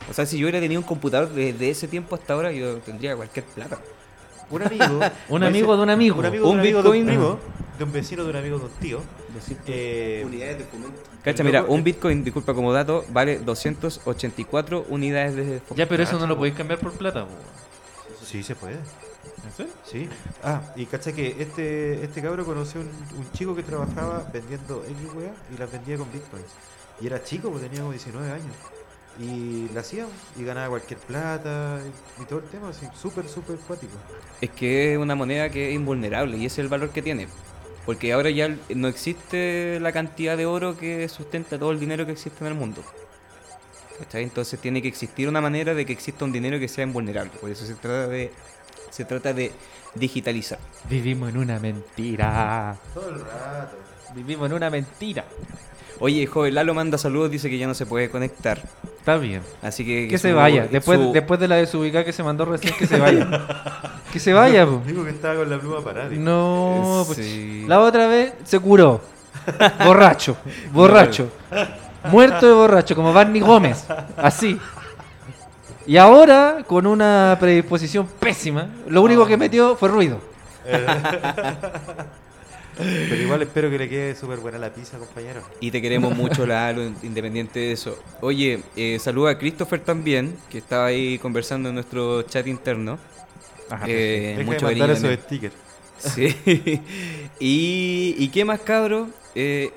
[0.09, 3.15] O sea, si yo hubiera tenido un computador desde ese tiempo hasta ahora, yo tendría
[3.15, 3.77] cualquier plata.
[4.49, 4.99] Un amigo.
[5.29, 6.17] Un amigo de un amigo.
[6.19, 7.05] Un amigo de Un un amigo de un Bitcoin.
[7.05, 7.39] primo.
[7.77, 9.01] De un vecino de un amigo de un tío.
[9.67, 11.01] Eh, Unidades de fomento.
[11.23, 16.27] Cacha, mira, un Bitcoin, disculpa como dato, vale 284 unidades de Ya, pero eso no
[16.27, 17.25] lo podéis cambiar por plata.
[17.25, 17.31] po.
[18.25, 18.75] sí, se puede.
[18.75, 19.73] ¿En serio?
[19.83, 20.09] Sí.
[20.43, 24.95] Ah, y cacha que este, este cabro conoció un, un chico que trabajaba vendiendo X
[25.53, 26.45] y las vendía con bitcoins.
[26.99, 28.55] Y era chico, porque tenía como 19 años.
[29.19, 30.05] Y la hacía
[30.37, 31.79] y ganaba cualquier plata
[32.19, 33.93] y, y todo el tema, así, súper, súper cuático.
[34.41, 37.27] Es que es una moneda que es invulnerable y ese es el valor que tiene.
[37.87, 42.11] Porque ahora ya no existe la cantidad de oro que sustenta todo el dinero que
[42.11, 42.83] existe en el mundo.
[43.97, 44.23] ¿Cachai?
[44.23, 47.31] Entonces tiene que existir una manera de que exista un dinero que sea invulnerable.
[47.39, 48.33] Por eso se trata de,
[48.89, 49.53] se trata de
[49.95, 50.59] digitalizar.
[50.89, 52.77] Vivimos en una mentira.
[52.93, 53.77] Todo el rato.
[54.13, 55.23] Vivimos en una mentira.
[55.99, 58.61] Oye, joven Lalo manda saludos, dice que ya no se puede conectar.
[58.99, 59.41] Está bien.
[59.61, 60.07] Así que...
[60.07, 60.67] Que se su- vaya.
[60.69, 63.27] Después, su- después de la desubicada que se mandó recién, que se vaya.
[64.13, 64.81] que se vaya, po.
[64.85, 66.09] Digo que estaba con la pluma parada.
[66.11, 67.65] No, pues, Sí.
[67.67, 69.01] la otra vez se curó.
[69.85, 70.37] Borracho,
[70.73, 71.29] borracho.
[72.11, 73.85] Muerto de borracho, como Barney Gómez.
[74.17, 74.59] Así.
[75.85, 80.19] Y ahora, con una predisposición pésima, lo único que metió fue ruido.
[82.77, 85.41] Pero igual espero que le quede súper buena la pizza, compañero.
[85.59, 87.97] Y te queremos mucho, Lalo, independiente de eso.
[88.21, 92.99] Oye, eh, saluda a Christopher también, que estaba ahí conversando en nuestro chat interno.
[93.85, 95.55] Eh, Deja mucho de mandar esos stickers.
[95.97, 96.35] Sí.
[97.39, 99.09] y, ¿Y qué más, cabro?
[99.35, 99.71] Eh,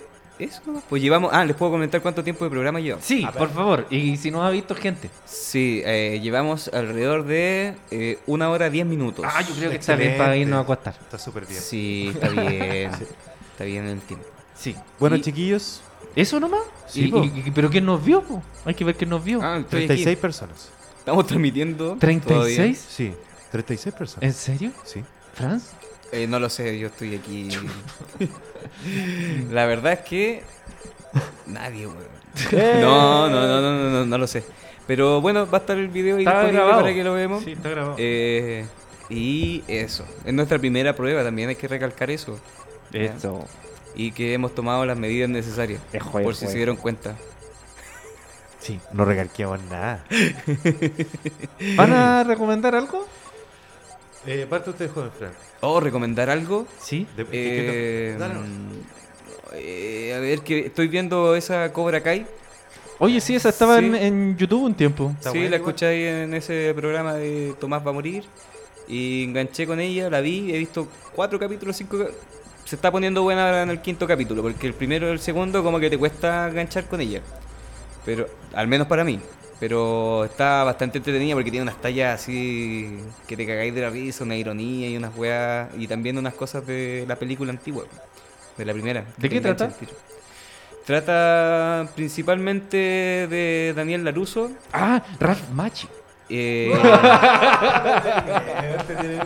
[0.45, 0.83] eso nomás.
[0.89, 1.31] Pues llevamos.
[1.33, 3.05] Ah, les puedo comentar cuánto tiempo de programa llevamos.
[3.07, 3.87] Sí, por favor.
[3.91, 5.11] Y si no ha visto gente.
[5.25, 9.25] Sí, eh, llevamos alrededor de eh, una hora diez minutos.
[9.29, 10.95] Ah, yo creo que está bien para irnos a acostar.
[11.01, 11.61] Está súper bien.
[11.61, 12.91] Sí, está bien.
[13.53, 14.27] Está bien el tiempo.
[14.55, 14.75] Sí.
[14.99, 15.83] Bueno, Y- chiquillos,
[16.17, 16.63] ¿Eso nomás?
[16.89, 17.23] Sí, Y- po.
[17.23, 18.23] y- y- ¿Pero quién nos vio?
[18.23, 18.43] po?
[18.65, 19.41] Hay que ver quién nos vio.
[19.43, 19.87] Ah, estoy aquí.
[19.87, 20.69] 36 personas.
[20.99, 21.97] Estamos transmitiendo.
[21.97, 22.21] ¿36?
[22.25, 22.75] todavía.
[22.75, 23.13] Sí,
[23.53, 24.23] 36 personas.
[24.25, 24.73] ¿En serio?
[24.85, 25.03] Sí.
[25.35, 25.71] ¿Franz?
[26.13, 27.49] Eh, no lo sé, yo estoy aquí.
[29.51, 30.43] La verdad es que.
[31.47, 32.21] Nadie, weón.
[32.81, 34.45] No, no, no, no, no, no, no lo sé.
[34.87, 36.81] Pero bueno, va a estar el video ahí Está disponible grabado.
[36.83, 37.45] para que lo veamos.
[37.45, 37.97] Sí, está grabado.
[37.99, 38.65] Eh,
[39.09, 40.05] y eso.
[40.25, 42.39] Es nuestra primera prueba, también hay que recalcar eso.
[42.93, 43.47] Eso.
[43.95, 45.81] Y que hemos tomado las medidas necesarias.
[45.93, 47.17] Es juego, por si se dieron cuenta.
[48.61, 50.05] Sí, no recalqueamos nada.
[51.77, 53.07] ¿Van a recomendar algo?
[54.27, 55.33] Eh, parte usted, joven Frank.
[55.61, 56.67] ¿O recomendar algo?
[56.81, 57.07] Sí.
[57.17, 58.51] De- Eh, ¿qué te- dale nomás.
[59.55, 62.27] eh, a ver, que estoy viendo esa Cobra Kai.
[62.99, 63.87] Oye, sí, esa estaba Sí.
[63.87, 65.11] en, en YouTube un tiempo.
[65.17, 68.25] Está sí, buena la escuché ahí en ese programa de Tomás va a morir.
[68.89, 72.07] Y enganché con ella, la vi, he visto cuatro capítulos, cinco
[72.65, 75.63] Se está poniendo buena ahora en el quinto capítulo, porque el primero y el segundo
[75.65, 77.21] como que te cuesta enganchar con ella.
[78.05, 79.19] Pero, al menos para mí.
[79.61, 82.99] Pero está bastante entretenida porque tiene unas tallas así
[83.29, 85.69] que te cagáis de la risa, una ironía y unas weas.
[85.77, 87.85] Y también unas cosas de la película antigua,
[88.57, 89.05] de la primera.
[89.19, 89.71] ¿De qué trata?
[90.87, 95.87] Trata principalmente de Daniel Laruso, Ah, Ralph Machi.
[96.31, 96.73] Eh,
[98.79, 99.21] este,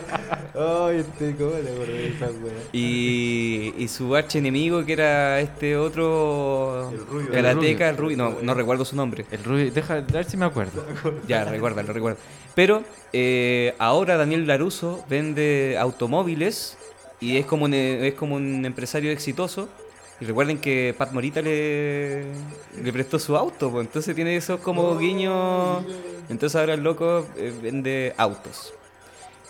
[2.72, 7.30] y, y su archienemigo que era este otro El rubio.
[7.30, 9.24] karateca, El el rubio, no, no recuerdo su nombre.
[9.30, 10.84] El rubio, deja, a ver si me acuerdo.
[11.28, 12.18] Ya, recuerda, lo recuerdo.
[12.54, 12.82] Pero
[13.12, 16.76] eh, ahora Daniel Laruso vende automóviles
[17.20, 19.68] y es como un, es como un empresario exitoso.
[20.24, 22.22] Y recuerden que Pat Morita le,
[22.82, 25.84] le prestó su auto, pues, entonces tiene esos como guiños.
[26.30, 28.72] Entonces ahora el loco eh, vende autos.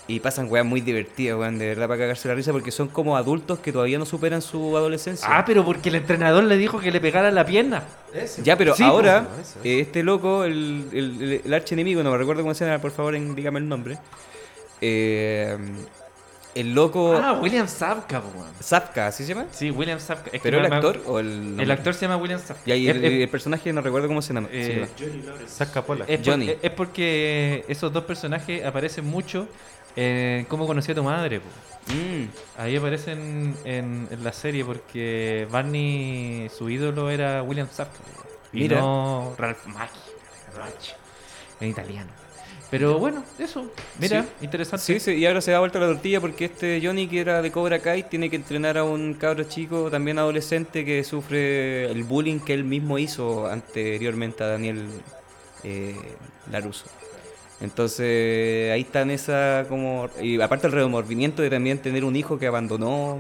[0.09, 3.17] Y pasan weas muy divertidas, weón, de verdad para cagarse la risa, porque son como
[3.17, 5.29] adultos que todavía no superan su adolescencia.
[5.31, 7.85] Ah, pero porque el entrenador le dijo que le pegara la pierna.
[8.43, 9.69] Ya, pero Sí, ahora, pues, eso, eso.
[9.69, 12.91] eh, este loco, el, el, el- el archienemigo, no me recuerdo cómo se llama, por
[12.91, 13.97] favor, en- dígame el nombre.
[14.81, 15.57] Eh,
[16.55, 17.15] el loco.
[17.17, 18.53] Ah, William Zabka, weón.
[18.63, 19.47] Zapka, ¿así se llama?
[19.51, 20.31] Sí, William Zabka.
[20.33, 21.59] Es ¿Pero el actor o el.?
[21.59, 22.63] El actor se llama William Zabka.
[22.67, 24.49] Y ahí el, personaje no recuerdo cómo se llama.
[24.53, 24.89] Eh, se llama.
[24.99, 25.55] Johnny Lawrence.
[25.55, 26.05] Saca pola.
[26.09, 26.55] Es, por- Johnny.
[26.63, 29.49] es porque esos dos personajes aparecen mucho
[29.97, 31.39] en Cómo conocí a tu madre.
[31.87, 32.25] Mm,
[32.61, 37.99] Ahí aparecen en, en la serie porque Barney, su ídolo era William Zabka.
[38.53, 38.81] Y Mira.
[38.81, 39.67] no Ralph.
[39.67, 40.95] Macchio,
[41.61, 42.11] En italiano.
[42.79, 43.71] Pero bueno, eso.
[44.01, 44.29] Mira, Sí.
[44.45, 44.85] interesante.
[44.85, 47.53] Sí, sí, y ahora se da vuelta la tortilla porque este Johnny, que era de
[47.53, 52.41] Cobra Kai, tiene que entrenar a un cabro chico, también adolescente, que sufre el bullying
[52.41, 54.87] que él mismo hizo anteriormente a Daniel
[55.63, 55.95] eh,
[56.51, 56.87] Laruso.
[57.61, 60.11] Entonces ahí está en esa como...
[60.21, 63.19] Y aparte el remordimiento de también tener un hijo que abandonó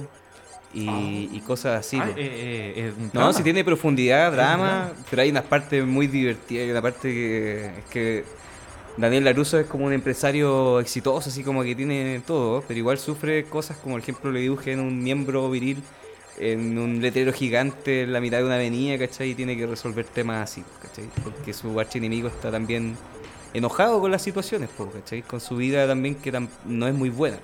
[0.75, 1.99] y, y cosas así.
[2.01, 6.71] Ah, eh, eh, No, si tiene profundidad, drama, pero hay unas partes muy divertidas, hay
[6.73, 8.25] una parte que, es que
[8.97, 13.45] Daniel Laruso es como un empresario exitoso, así como que tiene todo, pero igual sufre
[13.45, 15.83] cosas como, por ejemplo, le dibujen un miembro viril
[16.39, 19.31] en un letrero gigante en la mitad de una avenida, ¿cachai?
[19.31, 21.07] Y tiene que resolver temas así, ¿cachai?
[21.25, 22.97] Porque su archienemigo está también
[23.53, 25.23] enojado con las situaciones, ¿cachai?
[25.23, 27.39] Con su vida también que tam- no es muy buena.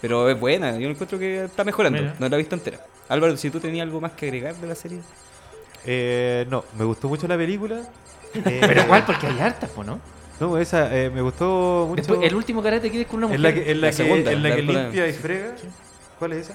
[0.00, 2.14] Pero es buena, yo encuentro que está mejorando, Mira.
[2.18, 2.80] no la he visto entera.
[3.08, 4.98] Álvaro, si tú tenías algo más que agregar de la serie.
[5.84, 7.82] Eh, no, me gustó mucho la película.
[8.44, 9.98] Eh, Pero igual, porque hay hartas, ¿no?
[10.40, 11.96] No, esa eh, me gustó mucho.
[12.02, 13.36] Después, el último karate que es con una mujer.
[13.38, 15.54] en la que, en la La que, segunda, en la la que limpia y frega.
[16.18, 16.54] ¿Cuál es esa?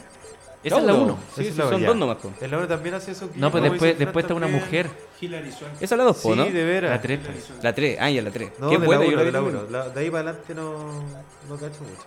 [0.64, 1.04] Esa es la Todo.
[1.06, 1.20] 1.
[1.36, 2.18] Sí, sí, la son dos nomás.
[2.40, 3.30] El Laura también hace eso.
[3.34, 4.88] No, pues después, después está una mujer.
[5.20, 5.74] Hilary Swank.
[5.82, 6.46] Esa es la dos, Sí, po, ¿no?
[6.46, 6.92] de veras.
[6.92, 7.20] La 3.
[7.64, 8.52] La 3, ah, ya la 3.
[8.60, 9.56] No, Qué de buena, la yo uno, la de vi la también.
[9.58, 9.72] uno.
[9.72, 11.04] La- de ahí para adelante no,
[11.50, 12.06] no cacho mucho.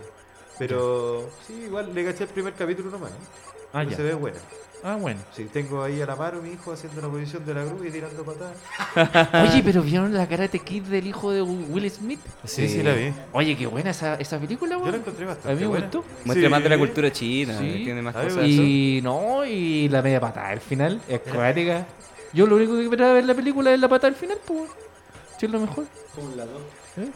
[0.58, 3.10] Pero sí, igual le caché el primer capítulo nomás.
[3.10, 3.14] ¿eh?
[3.72, 3.96] Ah, ya.
[3.96, 4.38] Se ve buena.
[4.86, 5.18] Ah, bueno.
[5.34, 7.90] Sí, tengo ahí a la mano mi hijo haciendo la posición de la cruz y
[7.90, 8.54] tirando patadas.
[9.50, 12.20] Oye, pero ¿vieron la Karate Kid del hijo de Will Smith?
[12.44, 13.10] Sí, sí, la vi.
[13.32, 14.94] Oye, qué buena esa, esa película, Yo la weón.
[14.96, 16.04] encontré A bastante mí me gustó.
[16.26, 16.50] Muestra Sí.
[16.50, 17.80] más de la cultura china, Sí.
[17.82, 18.44] tiene más A cosas.
[18.44, 21.86] Y no, y la media patada al final, es cuática.
[22.34, 24.68] Yo lo único que esperaba ver la película es la patada al final, pues.
[25.38, 25.86] Si es lo mejor.
[26.14, 26.44] Como la.
[26.44, 27.10] ¿eh?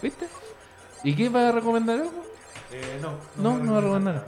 [0.00, 0.26] ¿Viste?
[1.02, 2.24] ¿Y qué va a recomendar algo?
[2.70, 4.26] Eh, no, No, no va a recomendar nada.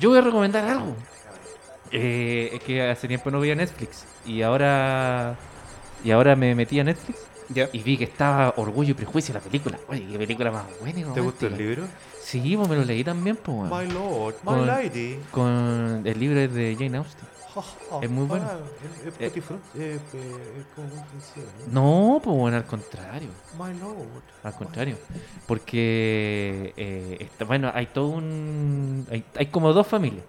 [0.00, 0.96] Yo voy a recomendar algo.
[1.92, 4.04] Eh, es que hace tiempo no veía Netflix.
[4.26, 5.36] Y ahora.
[6.04, 7.18] Y ahora me metí a Netflix
[7.72, 9.78] y vi que estaba Orgullo y Prejuicio la película.
[9.88, 11.56] Oye, qué película más buena ¿Te gustó el romántica.
[11.58, 11.84] libro?
[12.20, 13.70] Sí, pues me lo leí también, pues.
[13.70, 15.18] My Lord, my Con- lady.
[15.30, 17.28] Con el libro es de Jane Austen.
[18.02, 18.46] Es muy bueno.
[19.06, 19.30] Es- es Eh.
[21.68, 22.20] ¿no?
[22.22, 23.28] Pues bueno, al contrario.
[23.58, 24.22] My Lord.
[24.42, 24.96] Al contrario.
[25.46, 29.06] Porque, eh, está- bueno, hay todo un.
[29.10, 30.24] Hay, hay como dos familias.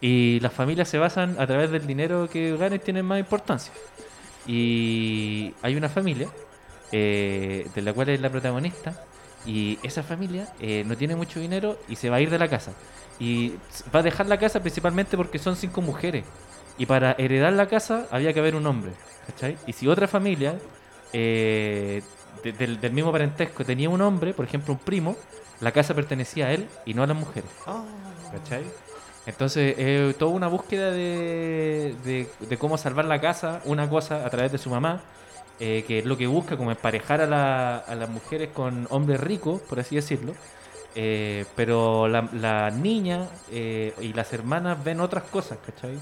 [0.00, 3.72] Y las familias se basan a través del dinero que ganan tienen más importancia.
[4.46, 6.28] Y hay una familia
[6.92, 9.04] eh, de la cual es la protagonista.
[9.46, 12.48] Y esa familia eh, no tiene mucho dinero y se va a ir de la
[12.48, 12.72] casa.
[13.18, 13.54] Y
[13.94, 16.24] va a dejar la casa principalmente porque son cinco mujeres.
[16.80, 18.92] Y para heredar la casa había que haber un hombre.
[19.26, 19.56] ¿cachai?
[19.66, 20.54] Y si otra familia
[21.12, 22.02] eh,
[22.42, 25.14] de- del, del mismo parentesco tenía un hombre, por ejemplo un primo,
[25.60, 27.50] la casa pertenecía a él y no a las mujeres.
[27.66, 27.84] Ah,
[28.32, 28.64] ¿Cachai?
[29.26, 34.30] Entonces, eh, toda una búsqueda de, de- de cómo salvar la casa, una cosa a
[34.30, 35.02] través de su mamá,
[35.60, 39.20] eh, que es lo que busca, como emparejar a, la- a las mujeres con hombres
[39.20, 40.32] ricos, por así decirlo.
[40.94, 45.98] Eh, pero la, la niña eh, y las hermanas ven otras cosas, ¿cachai?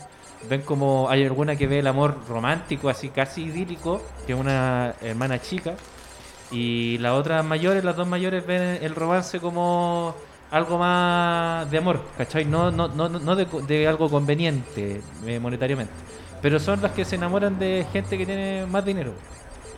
[0.48, 4.94] Ven como hay alguna que ve el amor romántico, así casi idílico, que es una
[5.02, 5.74] hermana chica,
[6.50, 10.14] y las otras mayores, las dos mayores, ven el romance como
[10.50, 12.44] algo más de amor, ¿cachai?
[12.46, 15.92] No, no, no, no de, de algo conveniente eh, monetariamente.
[16.40, 19.12] Pero son las que se enamoran de gente que tiene más dinero.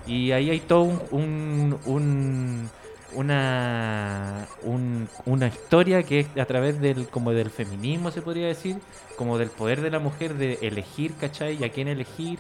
[0.07, 2.71] Y ahí hay todo un, un- un-
[3.15, 8.79] una, un- una historia que es a través del, como del feminismo, se podría decir,
[9.17, 11.57] como del poder de la mujer de elegir, ¿cachai?
[11.61, 12.39] Y a quién elegir,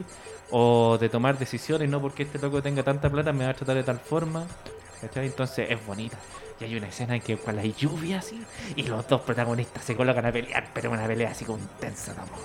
[0.50, 3.76] o de tomar decisiones, no porque este loco tenga tanta plata me va a tratar
[3.76, 4.46] de tal forma.
[5.00, 5.26] ¿cachai?
[5.26, 6.18] Entonces es bonita.
[6.60, 8.42] Y hay una escena en que cuando hay lluvia así,
[8.76, 12.20] y los dos protagonistas se colocan a pelear, pero una pelea así como intensa de
[12.20, 12.38] amor.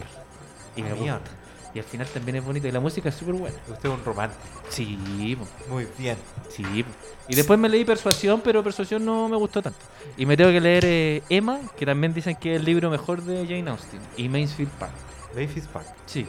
[0.75, 1.31] Y me gusta.
[1.75, 2.67] Y al final también es bonito.
[2.67, 3.55] Y la música es súper buena.
[3.69, 4.41] Usted es un romántico.
[4.69, 6.17] Sí, po, Muy bien.
[6.49, 6.63] sí.
[6.83, 6.89] po.
[7.27, 9.79] Y después me leí Persuasión, pero Persuasión no me gustó tanto.
[10.15, 13.21] Y me tengo que leer eh, Emma, que también dicen que es el libro mejor
[13.23, 13.99] de Jane Austen.
[14.15, 14.93] Y Mansfield Park.
[15.35, 15.85] Memphis Park.
[16.05, 16.25] Sí.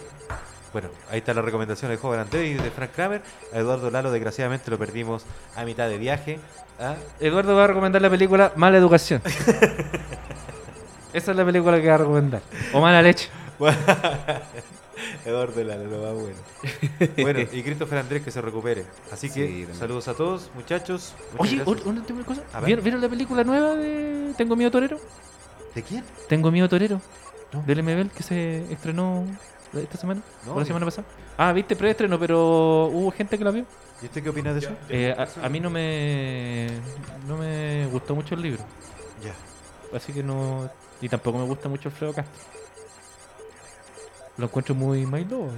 [0.73, 3.23] Bueno, ahí está la recomendación de Joven y de Frank Kramer.
[3.53, 5.25] A Eduardo Lalo, desgraciadamente, lo perdimos
[5.55, 6.41] a mitad de viaje.
[6.81, 6.97] ¿ah?
[7.21, 9.23] Eduardo va a recomendar la película Mala Educación.
[11.13, 12.43] Esa es la película que va a recomendar.
[12.73, 13.29] O Mala Leche.
[15.25, 16.37] Eduardo Lalo, lo va bueno.
[17.23, 18.85] Bueno, y Christopher Andrés que se recupere.
[19.13, 21.15] Así que, Sí, saludos a todos, muchachos.
[21.39, 22.43] Oye, una última cosa.
[22.65, 24.99] ¿Vieron, vieron la película nueva de Tengo Miedo Torero?
[25.75, 26.05] ¿De quién?
[26.29, 27.01] Tengo Miedo Torero.
[27.53, 27.63] No.
[27.63, 29.25] Del MBL que se estrenó
[29.75, 30.21] esta semana.
[30.45, 31.07] No, o la semana pasada.
[31.37, 33.67] Ah, viste preestreno, pero hubo gente que la vio.
[34.03, 34.71] ¿Y usted qué opina de eso?
[34.89, 36.69] Eh, a, a mí no me
[37.27, 38.63] no me gustó mucho el libro.
[39.23, 39.35] Ya.
[39.97, 40.69] Así que no.
[41.01, 42.35] Y tampoco me gusta mucho Alfredo Castro.
[44.39, 45.49] Lo encuentro muy Milo.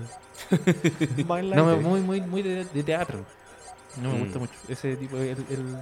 [1.56, 3.24] No, me- muy, muy, muy de, de teatro.
[4.00, 4.22] No me Mm.
[4.24, 5.78] gusta mucho ese tipo el- el-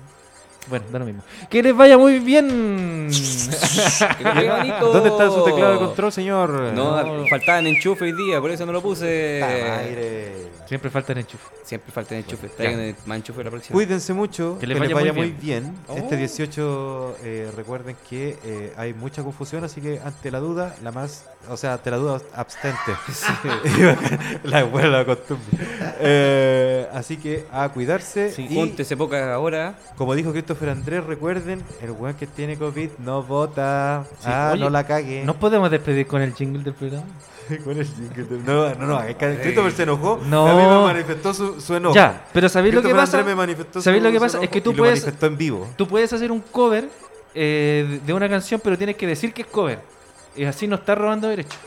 [0.68, 1.22] Bueno, da lo mismo.
[1.48, 3.08] Que les vaya muy bien.
[4.80, 6.50] ¿Dónde está su teclado de control, señor?
[6.74, 7.26] No, No.
[7.28, 9.38] faltaban enchufe hoy día, por eso no lo puse.
[9.40, 10.46] Madre.
[10.66, 11.44] Siempre faltan enchufe.
[11.62, 12.48] Siempre faltan enchufe.
[12.48, 13.72] Traigan más enchufe la próxima.
[13.74, 15.74] Cuídense mucho, que les vaya, muy bien.
[15.94, 16.18] Este Oh.
[16.18, 21.26] 18, eh, recuerden que eh, hay mucha confusión, así que ante la duda, la más,
[21.48, 22.78] o sea, ante la duda, abstente.
[24.44, 25.46] la buena costumbre.
[26.00, 28.32] Eh, así que a cuidarse.
[28.32, 29.74] Sí, y Júntese poca hora.
[29.96, 34.04] como dijo Christopher Andrés, recuerden, el weón que tiene COVID no vota.
[34.24, 35.22] ah, Oye, no la cague.
[35.24, 37.06] ¿Nos podemos despedir con el jingle del programa?
[37.64, 40.20] Con el jingle del- no, no, no, es que Christopher se enojó.
[40.26, 40.46] No.
[40.48, 41.94] A mí me manifestó su, su enojo.
[41.94, 43.18] Ya, pero ¿sabéis lo que Christopher pasa?
[43.18, 44.42] Andrés me manifestó ¿Sabéis su- lo que pasa?
[44.42, 45.68] Es que tú puedes- manifestó en vivo.
[45.76, 46.88] Tú puedes hacer un cover
[47.34, 49.78] eh, de una canción, pero tienes que decir que es cover.
[50.34, 51.58] Y así no estás robando derechos.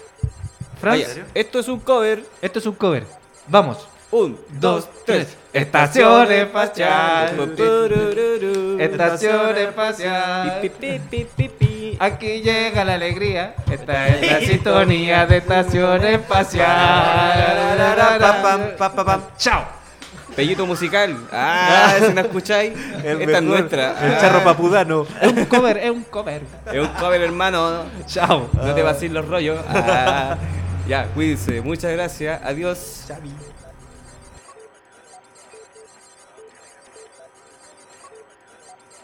[0.81, 2.23] Franz, esto es un cover.
[2.41, 3.05] esto es un cover.
[3.47, 3.87] Vamos.
[4.11, 5.37] Un, dos, tres.
[5.53, 7.49] Estación espacial.
[8.79, 10.61] Estación espacial.
[11.99, 13.53] Aquí llega la alegría.
[13.69, 16.67] Esta es la sintonía de estación espacial.
[19.37, 19.63] Chao.
[20.35, 21.15] Pellito musical.
[21.31, 22.71] Ah, si no escucháis.
[23.03, 24.05] El Esta es mejor, nuestra.
[24.05, 25.05] El Ah, charro papudano.
[25.21, 26.41] Es un cover, es un cover.
[26.71, 27.83] Es un cover, hermano.
[28.05, 28.49] Chao.
[28.53, 29.59] No te vaciles los rollos.
[29.67, 30.37] Ah,
[30.87, 31.61] ya, cuídense.
[31.61, 32.39] Muchas gracias.
[32.43, 33.03] Adiós.
[33.07, 33.31] Chavi.